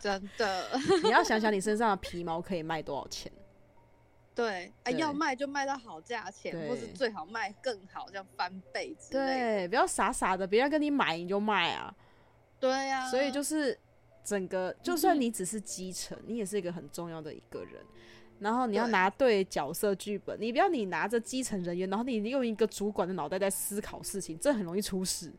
[0.01, 0.67] 真的，
[1.03, 3.31] 你要想想你身上的皮毛可以卖多少钱？
[4.33, 9.25] 对，啊，要卖就卖到好价钱，或是最好卖更好，这样翻倍之类的。
[9.27, 11.93] 对，不要傻傻的，别人跟你买你就卖啊。
[12.59, 13.77] 对呀、啊，所以就是
[14.23, 17.83] 整个，就算你只是基层，嗯、你也是一个很重要的一个人。
[18.39, 25.31] 然后你要拿对角色剧本，你不要你拿着基层人员，然后你用一个主管的脑袋在思考事情，这很容易出事。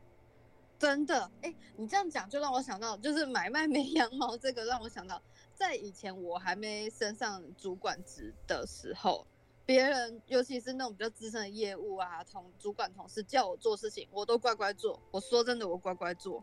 [0.82, 5.22] 真的，哎、你这样讲就让我想到，就是买卖没羊毛这个，让我想到，
[5.54, 9.24] 在以前我还没升上主管职的时候，
[9.64, 15.00] 别人尤其是那种比较资深的业务啊，同主管同事叫我做事情，我都乖乖做。
[15.12, 16.42] 我说真的，我乖乖做，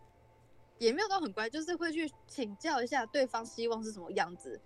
[0.78, 4.58] 也没有到很乖，就是会去请教一下对方希望是什么样子。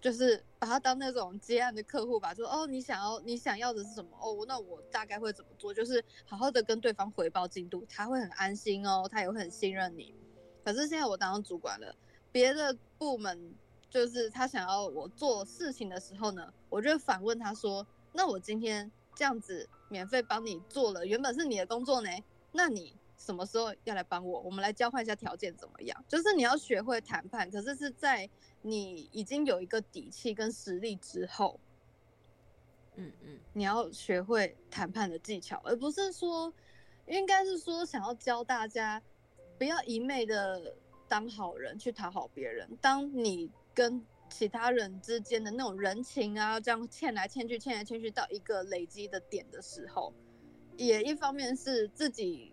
[0.00, 4.10] 就是把他当那种接案的客户吧，就哦，你想要你想要的是什么？
[4.20, 5.74] 哦，那我大概会怎么做？
[5.74, 10.14] 就是好好的跟对方回报进度，他会很安心哦，他也会很信任你。
[10.64, 11.94] 可是现在我当主管了，
[12.32, 13.54] 别的部门
[13.90, 22.08] 就是他想要我做事情的时候呢，我就反问他说：“那我今天这样子免费帮你做了，原本是你的工作呢，
[22.52, 24.40] 那你什么时候要来帮我？
[24.40, 26.04] 我们来交换一下条件怎么样？
[26.08, 28.28] 就是你要学会谈判，可是是在。”
[28.62, 31.58] 你已经有一个底气跟实力之后，
[32.94, 36.52] 嗯嗯，你要学会谈判的技巧，而不是说，
[37.06, 39.02] 应该是说想要教大家
[39.56, 40.76] 不要一昧的
[41.08, 42.68] 当好人去讨好别人。
[42.82, 50.12] 当你跟其他人之间的那种人情啊，这样欠来欠去，欠来欠去到一个累积的点的时候，
[50.76, 52.49] 也一方面是自己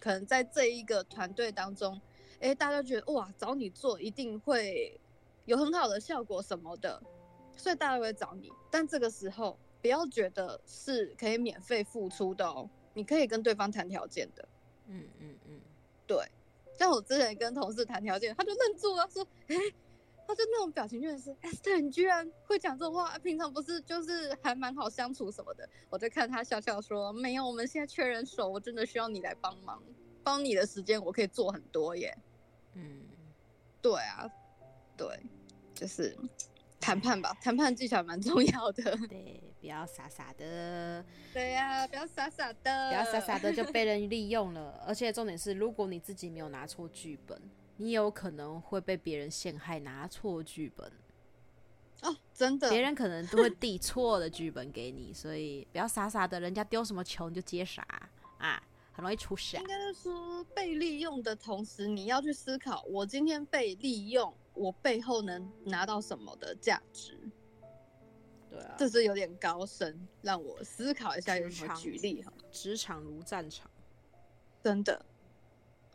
[0.00, 2.00] 可能在这一个团队当中。
[2.40, 4.98] 哎，大家觉得哇，找你做一定会
[5.44, 7.00] 有很好的效果什么的，
[7.54, 8.50] 所以大家会找你。
[8.70, 14.48] 但这个时候不要觉得是可以免费付出的哦，你可以跟对方谈条件的。
[14.86, 15.60] 嗯嗯嗯，
[16.06, 16.24] 对。
[16.72, 19.56] 像我之前跟同事谈条件，他就愣住了，说：“哎。”
[20.30, 23.18] 他就那种表情，就是哎，Esther，你居然会讲这种话？
[23.18, 25.68] 平常不是就是还蛮好相处什么的？
[25.88, 29.82] 我在看他笑笑说：“没有，我们现在缺人手，我真的需要你来帮忙。
[30.22, 32.16] 帮你的时间我可以做很多耶。”
[32.74, 33.02] 嗯，
[33.82, 34.30] 对啊，
[34.96, 35.18] 对，
[35.74, 36.16] 就是
[36.80, 38.96] 谈判吧，谈判技巧蛮重要的。
[39.08, 41.04] 对，不要傻傻的。
[41.34, 44.80] 对呀、啊，不要傻傻的，不要傻傻的就被人利用了。
[44.86, 47.36] 而且重点是，如果你自己没有拿错剧本。
[47.80, 50.92] 你有可能会被别人陷害，拿错剧本
[52.02, 57.82] 哦，真的，别人可能都会递错的剧本给你，所以不要傻傻的，人家丢什么球你就接啥
[58.36, 58.62] 啊，
[58.92, 59.56] 很容易出事。
[59.56, 67.18] 应该是说被利用的同时，你要去思考，我今天被利用，我背后能拿到什么的价值？
[68.50, 72.30] 对啊，这是有点高深，让我思考一下，有什么举例哈？
[72.52, 73.70] 职场如战场，
[74.62, 75.06] 真的。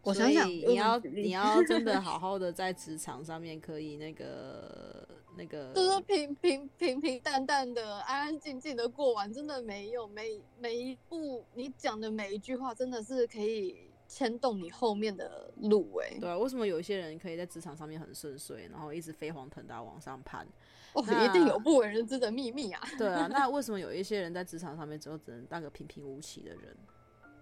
[0.06, 16.20] 我想想，你要你要真的 好好的在职场上面可以那个那个，就是平平平平淡淡的、安安静静的过完，真的没有每每一步你讲的每一句话，真的是可以牵动你后面的路哎、欸。
[16.20, 20.48] 对啊，为什么有一些人可以在职场上面很顺遂，然后一直飞黄腾达往上攀？
[20.94, 22.82] 哦，一定有不为人知的秘密啊。
[22.98, 26.78] 对啊， 那为什么有一些人在职场上面之后只能当个平平无奇的人？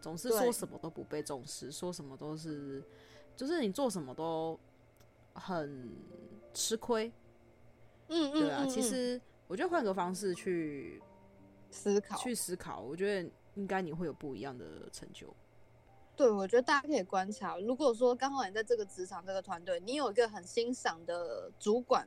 [0.04, 2.84] 总是说什么都不被重视，说什么都是，
[3.38, 4.60] 就是你做什么都
[5.34, 5.90] 很
[6.54, 7.10] 吃亏。
[8.10, 8.66] 嗯嗯，对啊。
[8.66, 11.02] 其实我觉得换个方式去
[11.72, 15.34] 思考，去思考，我觉得应该你会有不一样的成就。
[16.18, 22.06] 对，我觉得大家可以观察，如果说刚好你在这个职场、这个团队，你有一个很欣赏的主管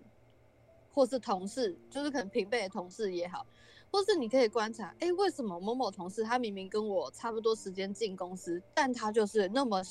[0.92, 3.46] 或是同事，就是可能平辈的同事也好。
[3.96, 9.82] 或是你可以观察，哎、欸，为什么某某同事他明明跟我差不多时间进公司，但他就是那么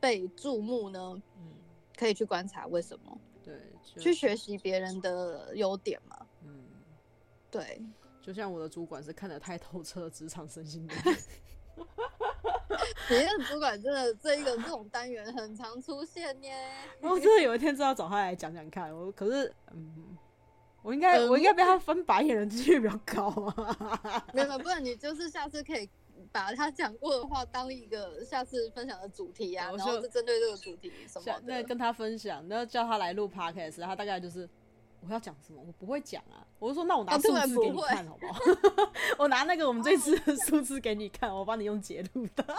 [0.00, 1.14] 被注目呢？
[1.36, 1.52] 嗯，
[1.96, 3.16] 可以去观察为什么？
[3.40, 3.54] 对，
[4.00, 6.26] 去学习别人的优点嘛。
[6.44, 6.64] 嗯，
[7.52, 7.80] 对，
[8.20, 10.94] 就像我的主管是看得太透彻职场身心的。
[13.08, 16.52] 别的主管真的这一个这种单元很常出现耶。
[17.00, 20.18] 我真的有一天就要找他来讲讲看，我可是嗯。
[20.82, 24.24] 我应该、嗯、我应该被他翻白眼的几率比较高啊！
[24.34, 25.88] 没有，不然你就是下次可以
[26.30, 34.48] 把他讲过的话当一个下次分享的主题啊，然后是针对这个主题什么的，那跟他分享，然后叫他来录 podcast，他大概就是
[35.00, 38.40] 我要讲什么，我不会讲啊，我就说那我拿数字给你看好不好？
[39.16, 42.44] 不 我拿那个我们这次的数字给你看，我帮你用截录的。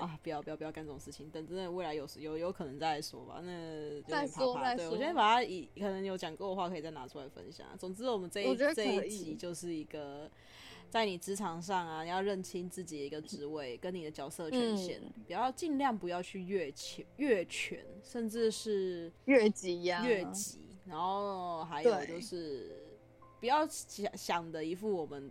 [0.00, 0.18] 啊！
[0.22, 3.40] 不要不要不要干这种事情，等真的未来有有有可能再说吧。
[3.42, 4.76] 那怕怕再说再说。
[4.76, 7.66] 对，我觉得把它以可能有讲过的话，可以再拿出来分享。
[7.78, 10.30] 总之，我们这一这一集就是一个
[10.90, 20.60] 在你职场上啊，你要认清自己的一个职位跟你的角色权限，嗯、不要尽量不要去越权越权，甚至是越级呀越级。
[20.86, 22.84] 然后还有就是
[23.40, 25.30] 不要想想的一副我们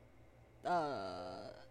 [0.63, 1.64] 呃。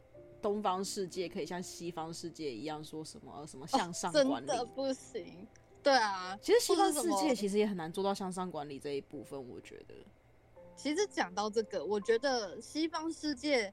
[0.45, 4.29] 东方世界可以像西方世界一样说什么什么向上管理？
[4.29, 5.47] 哦，真的不行。
[5.83, 9.43] 对啊，其实西方世界其实也很难做到向上管理这一部分。
[9.49, 9.95] 我觉得，
[10.77, 13.73] 其实讲到这个，我觉得西方世界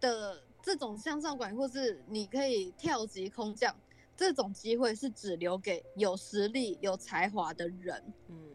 [0.00, 3.72] 的这种向上管理，或是你可以跳级空降
[4.16, 8.02] 这种机会，是只留给有实力、有才华的人。
[8.26, 8.50] 嗯，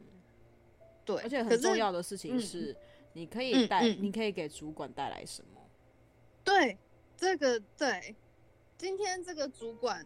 [1.05, 1.15] 对。
[1.21, 2.75] 而且很重要的事情是，
[3.13, 5.61] 你可以带，你可以给主管带来什么？
[6.43, 6.77] 对。
[7.17, 8.15] 这个对，
[8.77, 10.05] 今天这个主管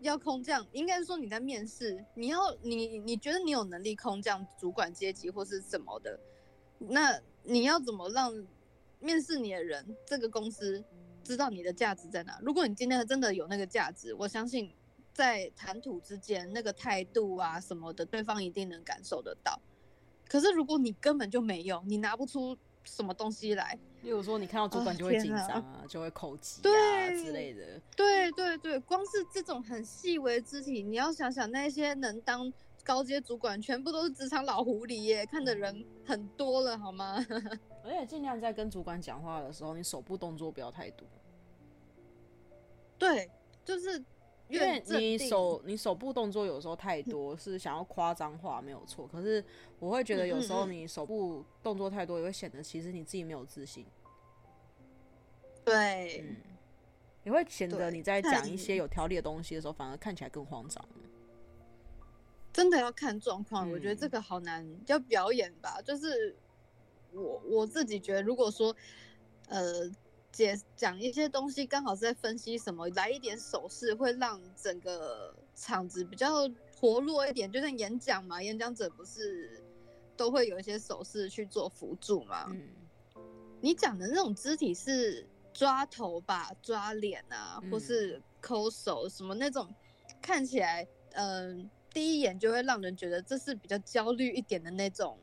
[0.00, 6.18] 要空降，应该是说你在面试，你要你你觉得你有能力空降主管阶级或是什么的，
[6.78, 8.46] 那你要怎么让
[8.98, 10.84] 面试你的人这个公司
[11.24, 12.38] 知道你的价值在哪？
[12.42, 14.70] 如果你今天真的有那个价值，我相信
[15.12, 19.60] 在谈吐之间那个态度啊什么的，对方一定能感受得到。
[20.28, 22.56] 可是如果你根本就没有，你拿不出
[22.90, 23.78] 什么东西来。
[24.02, 27.80] 例如说，你看到主管就会紧张啊，就会口急啊对之类的。
[27.94, 37.24] 对对对，光是这种很细微的肢体，你要想想那些能当高阶主管，全部都是职场老狐狸耶，看的人很多了，好吗？
[37.84, 41.06] 而且尽量在跟主管讲话的时候，你手部动作不要太多。
[42.98, 43.30] 对，
[43.64, 44.02] 就是。
[44.50, 49.06] 因为你手你手部动作有时候太多，是想要夸张化没有错。
[49.06, 49.42] 可是
[49.78, 53.86] 我会觉得有时候你手部动作太多，也会显得其实你自己没有自信。
[55.64, 56.36] 对，嗯，
[57.22, 60.84] 也会显得你在讲一些有条理的东西的时候，反而看起来更慌张。
[62.52, 65.80] 真的要看状况，嗯、我觉得这个好难，要表演吧。
[65.82, 66.34] 就是
[67.12, 68.74] 我我自己觉得，如果说
[69.48, 69.88] 呃
[70.32, 77.50] 解讲一些东西，刚好是在分析什么，来一点手势会让整个场子比较活络一点。
[77.50, 79.62] 就像演讲嘛，演讲者不是
[80.16, 82.46] 都会有一些手势去做辅助嘛。
[82.48, 82.68] 嗯，
[83.60, 89.72] 你讲的那种肢体是抓头吧、抓脸啊，或是抠手什么那种，
[90.20, 91.58] 看起来嗯。
[91.58, 95.18] 呃第一眼就会让人觉得这是比较焦虑一点的那种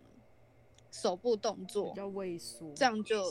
[0.91, 3.23] 手部动作，比较畏缩，这样就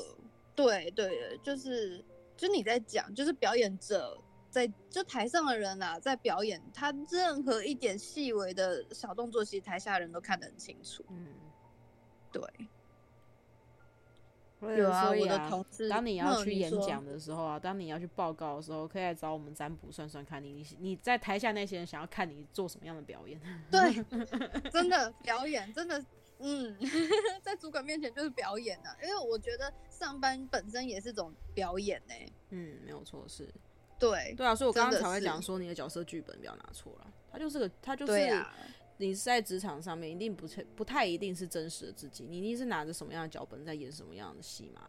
[0.56, 2.04] 对对，就是
[2.36, 4.18] 就你在讲，就是表演者
[4.50, 11.04] 在就台上的人啊，在表演，他任何一点细微的小动作，其实台下的人都看得很清楚。
[11.10, 11.28] 嗯，
[12.32, 12.42] 对。
[14.58, 23.38] 有啊，所以啊，我的同事，当你要去演讲的时候啊，当你要去报告的时候，可以来找我们占卜算算看你，你你在台下那些人想要看你做什么样的表演？
[23.70, 24.02] 对，
[24.70, 26.02] 真的表演，真的，
[26.38, 26.76] 嗯，
[27.42, 32.32] 在主管面前就是表演啊，因为我觉得上班本身也是种表演呢、欸。
[32.50, 33.48] 嗯，没有错，是，
[33.98, 38.44] 对，对啊，所以我刚刚才会讲说你的角色剧本不要拿错了，他就是个，他就是。
[38.98, 44.88] 你是在职场上面，一定不太不太一定是真实的自己，你一定是拿着什么样的脚本在演什么样的戏嘛。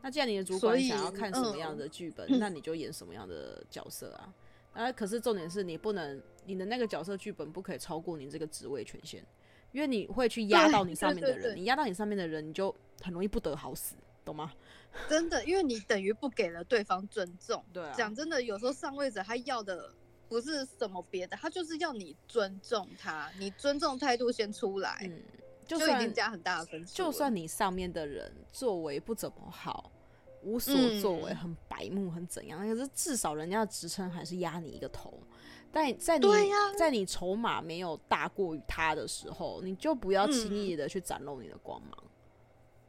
[0.00, 4.34] 那既然你的主管想要看什么样的剧本，嗯，那你就演什么样的角色啊。
[4.72, 9.24] 啊，可是重点是你不能，你的那个角色剧本不可以超过你这个职位权限，
[9.72, 14.52] 因为你会去压到你上面的人，对对对，你压到你上面的人，你就很容易不得好死，懂吗？
[15.08, 17.64] 真的，因为你等于不给了对方尊重。
[17.72, 19.92] 对啊，讲真的，有时候上位者他要的。
[20.28, 25.20] 不是什么别的，他就是要你尊重他，你尊重态度先出来，嗯，
[25.66, 26.94] 就已经加很大的分数。
[26.94, 29.92] 就算你上面的人作为不怎么好，
[30.42, 35.22] 无所作为，很白目，很怎样，可是至少人家的职称还是压你一个头。
[35.72, 42.04] 但在你、啊、在你筹码没有大过于他的时候，你就不要轻易的去展露你的光芒。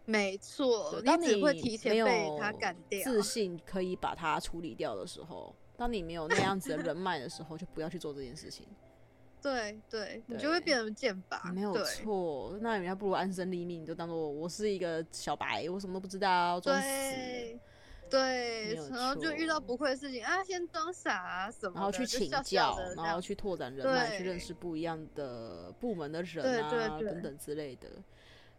[0.06, 5.56] 没错，当你会提前被他干掉，自信可以把它处理掉的时候。
[5.76, 8.68] 当你没有那样子的人脉的时候，就不要去做这件事情。
[9.42, 11.52] 对对，你就会变成剑拔。
[11.54, 16.86] 没有错，那人家不如安身立命，你就当做我是一个小白，我什么都不知道，装死。
[18.14, 27.90] 对，然后就遇到不会的事情啊，先装傻啊什么，然后去请教，然后去拓展人脉，去认识不一样的部门的人啊，等等之类的。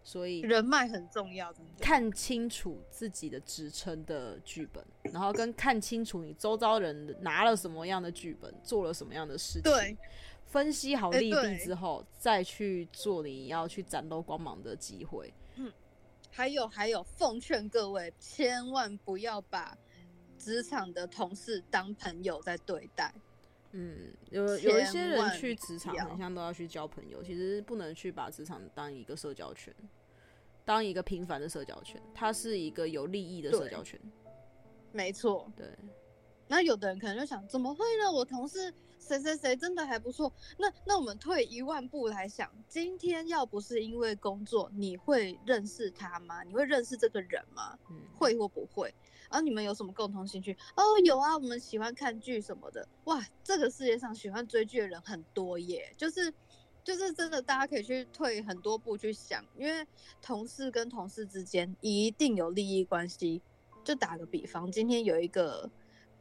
[0.03, 9.97] 所以人脉很重要，看清楚自己的职称的剧本，然后跟看清楚你周遭人拿了什么样的剧本，做了什么样的事情，对，
[10.45, 15.33] 分析好利弊之后，再去做你要去展露光芒的机会。
[16.35, 19.77] 嗯，还有还有，奉劝各位千万不要把
[20.37, 23.15] 职场的同事当朋友在对待。
[23.71, 29.75] 嗯，有有一些人去职场，很像都要去交朋友，其实不能去把职场当一个社交圈，
[30.65, 34.01] 当一个平凡的社交圈，它是一个有利益的社交圈。
[34.93, 35.67] 没错，对。
[36.47, 38.13] 那有的人可能就想，怎么会呢？
[38.13, 38.73] 我同事
[39.05, 40.33] 谁谁谁真的还不错。
[40.57, 46.43] 那那我们退一万步来想，今天要不是因为工作，你会认识他吗？
[46.43, 47.79] 你会认识这个人吗？
[47.91, 48.93] 嗯，会或不会？
[49.31, 50.57] 然后你们有什么共同兴趣？
[50.77, 52.89] 哦，有啊，我们喜欢看剧什么的。
[53.05, 56.33] 哇，这个世界上喜欢追剧的人很多耶，就是，
[56.83, 59.87] 就是真的，大家可以去退很多步去想，因为
[60.23, 63.43] 同事跟同事之间一定有利益关系。
[63.83, 65.69] 就打个比方，今天有一个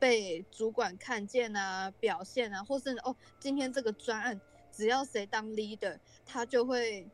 [0.04, 4.38] 被主管看见啊，表现啊，或是哦，今天这个专案
[4.70, 7.10] 只要谁当 leader，他就会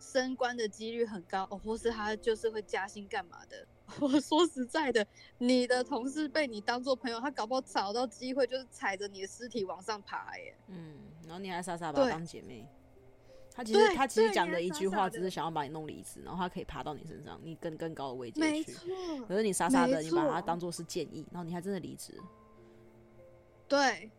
[0.00, 3.66] 升官的几率很高哦，或是他就是会加薪干嘛的。
[4.00, 5.06] 我说实在的，
[5.36, 10.56] 你的同事被你当做朋友，他搞不好找到机会就是踩着你的尸体往上爬耶。
[10.68, 12.66] 嗯，然后你还傻傻把他当姐妹。
[13.54, 18.72] 他其实他其实讲的一句话，只是想要把你弄离职，然后他可以爬到你身上，你更更高的位阶去。
[19.28, 22.12] 可是你傻傻的，你把它当做是建议，然后你还真的离职。
[23.68, 24.10] 对，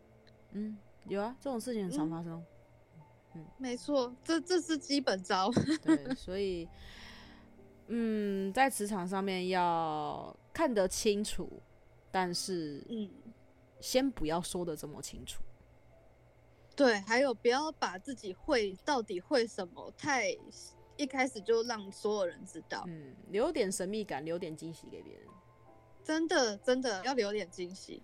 [0.52, 0.76] 嗯，
[1.06, 2.42] 有啊，这种事情很常发生。
[3.34, 5.50] 嗯，没错，这这是基本招。
[5.84, 6.66] 对，所以。
[7.88, 11.48] 嗯，在职场上面要看得清楚，
[12.10, 13.08] 但是嗯，
[13.78, 15.40] 先不要说的这么清楚。
[16.76, 20.36] 对，还有不要把自己会到底会什么太
[20.96, 22.84] 一开始就让所有人知道。
[22.86, 25.22] 嗯，留点神秘感，留点惊喜给别人。
[26.04, 28.02] 真的，真的要留点惊喜。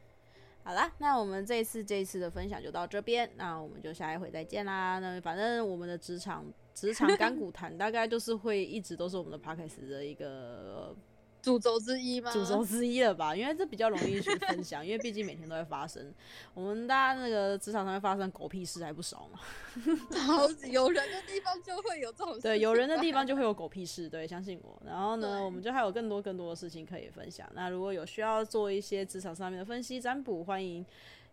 [0.64, 4.98] 好啦，那我们这一次这一次的分享就到这边，那我们就下一回再见啦。
[5.00, 10.96] 那反正我们的职场职场 干股谈大概就是会一直都是我们的 podcast 的一个
[11.43, 12.30] 主轴之一吗？
[12.32, 16.14] 主轴之一了吧，因为这比较容易去分享，因为毕竟每天都会发生。
[16.55, 19.40] 我们大家那个职场上面发生狗屁事还不少嘛。
[20.16, 22.40] 好，有人的地方就会有这种事。
[22.43, 24.80] 对，有人的地方就会有狗屁事，对，相信我。
[24.86, 27.51] 然后呢，我们就还有更多更多的事情可以分享。
[27.55, 30.86] 那如果有需要做一些职场上面的分析占卜，欢迎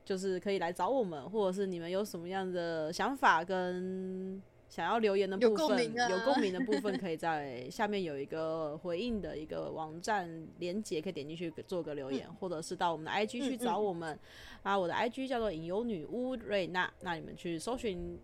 [0.04, 4.42] 就是可以来找我们，或者是你们有什么样的想法跟。
[4.70, 14.14] 想要留言的部分，有共鸣、啊、的部分， 可以在下面有一个回应的一个网站连接，可以点进去做个留言，嗯、或者是到我们的 IG 去找我们。
[14.14, 14.20] 嗯嗯、
[14.64, 18.20] 啊，我的 IG 叫做隐忧女巫瑞娜，那你们去搜寻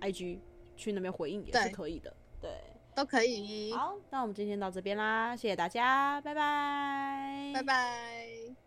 [0.00, 0.38] IG
[0.74, 2.60] 去那边回应也是可以的，对，对
[2.94, 3.72] 都可以。
[3.72, 8.63] 好，那我们今天到这边啦，谢谢大家，拜拜，拜拜。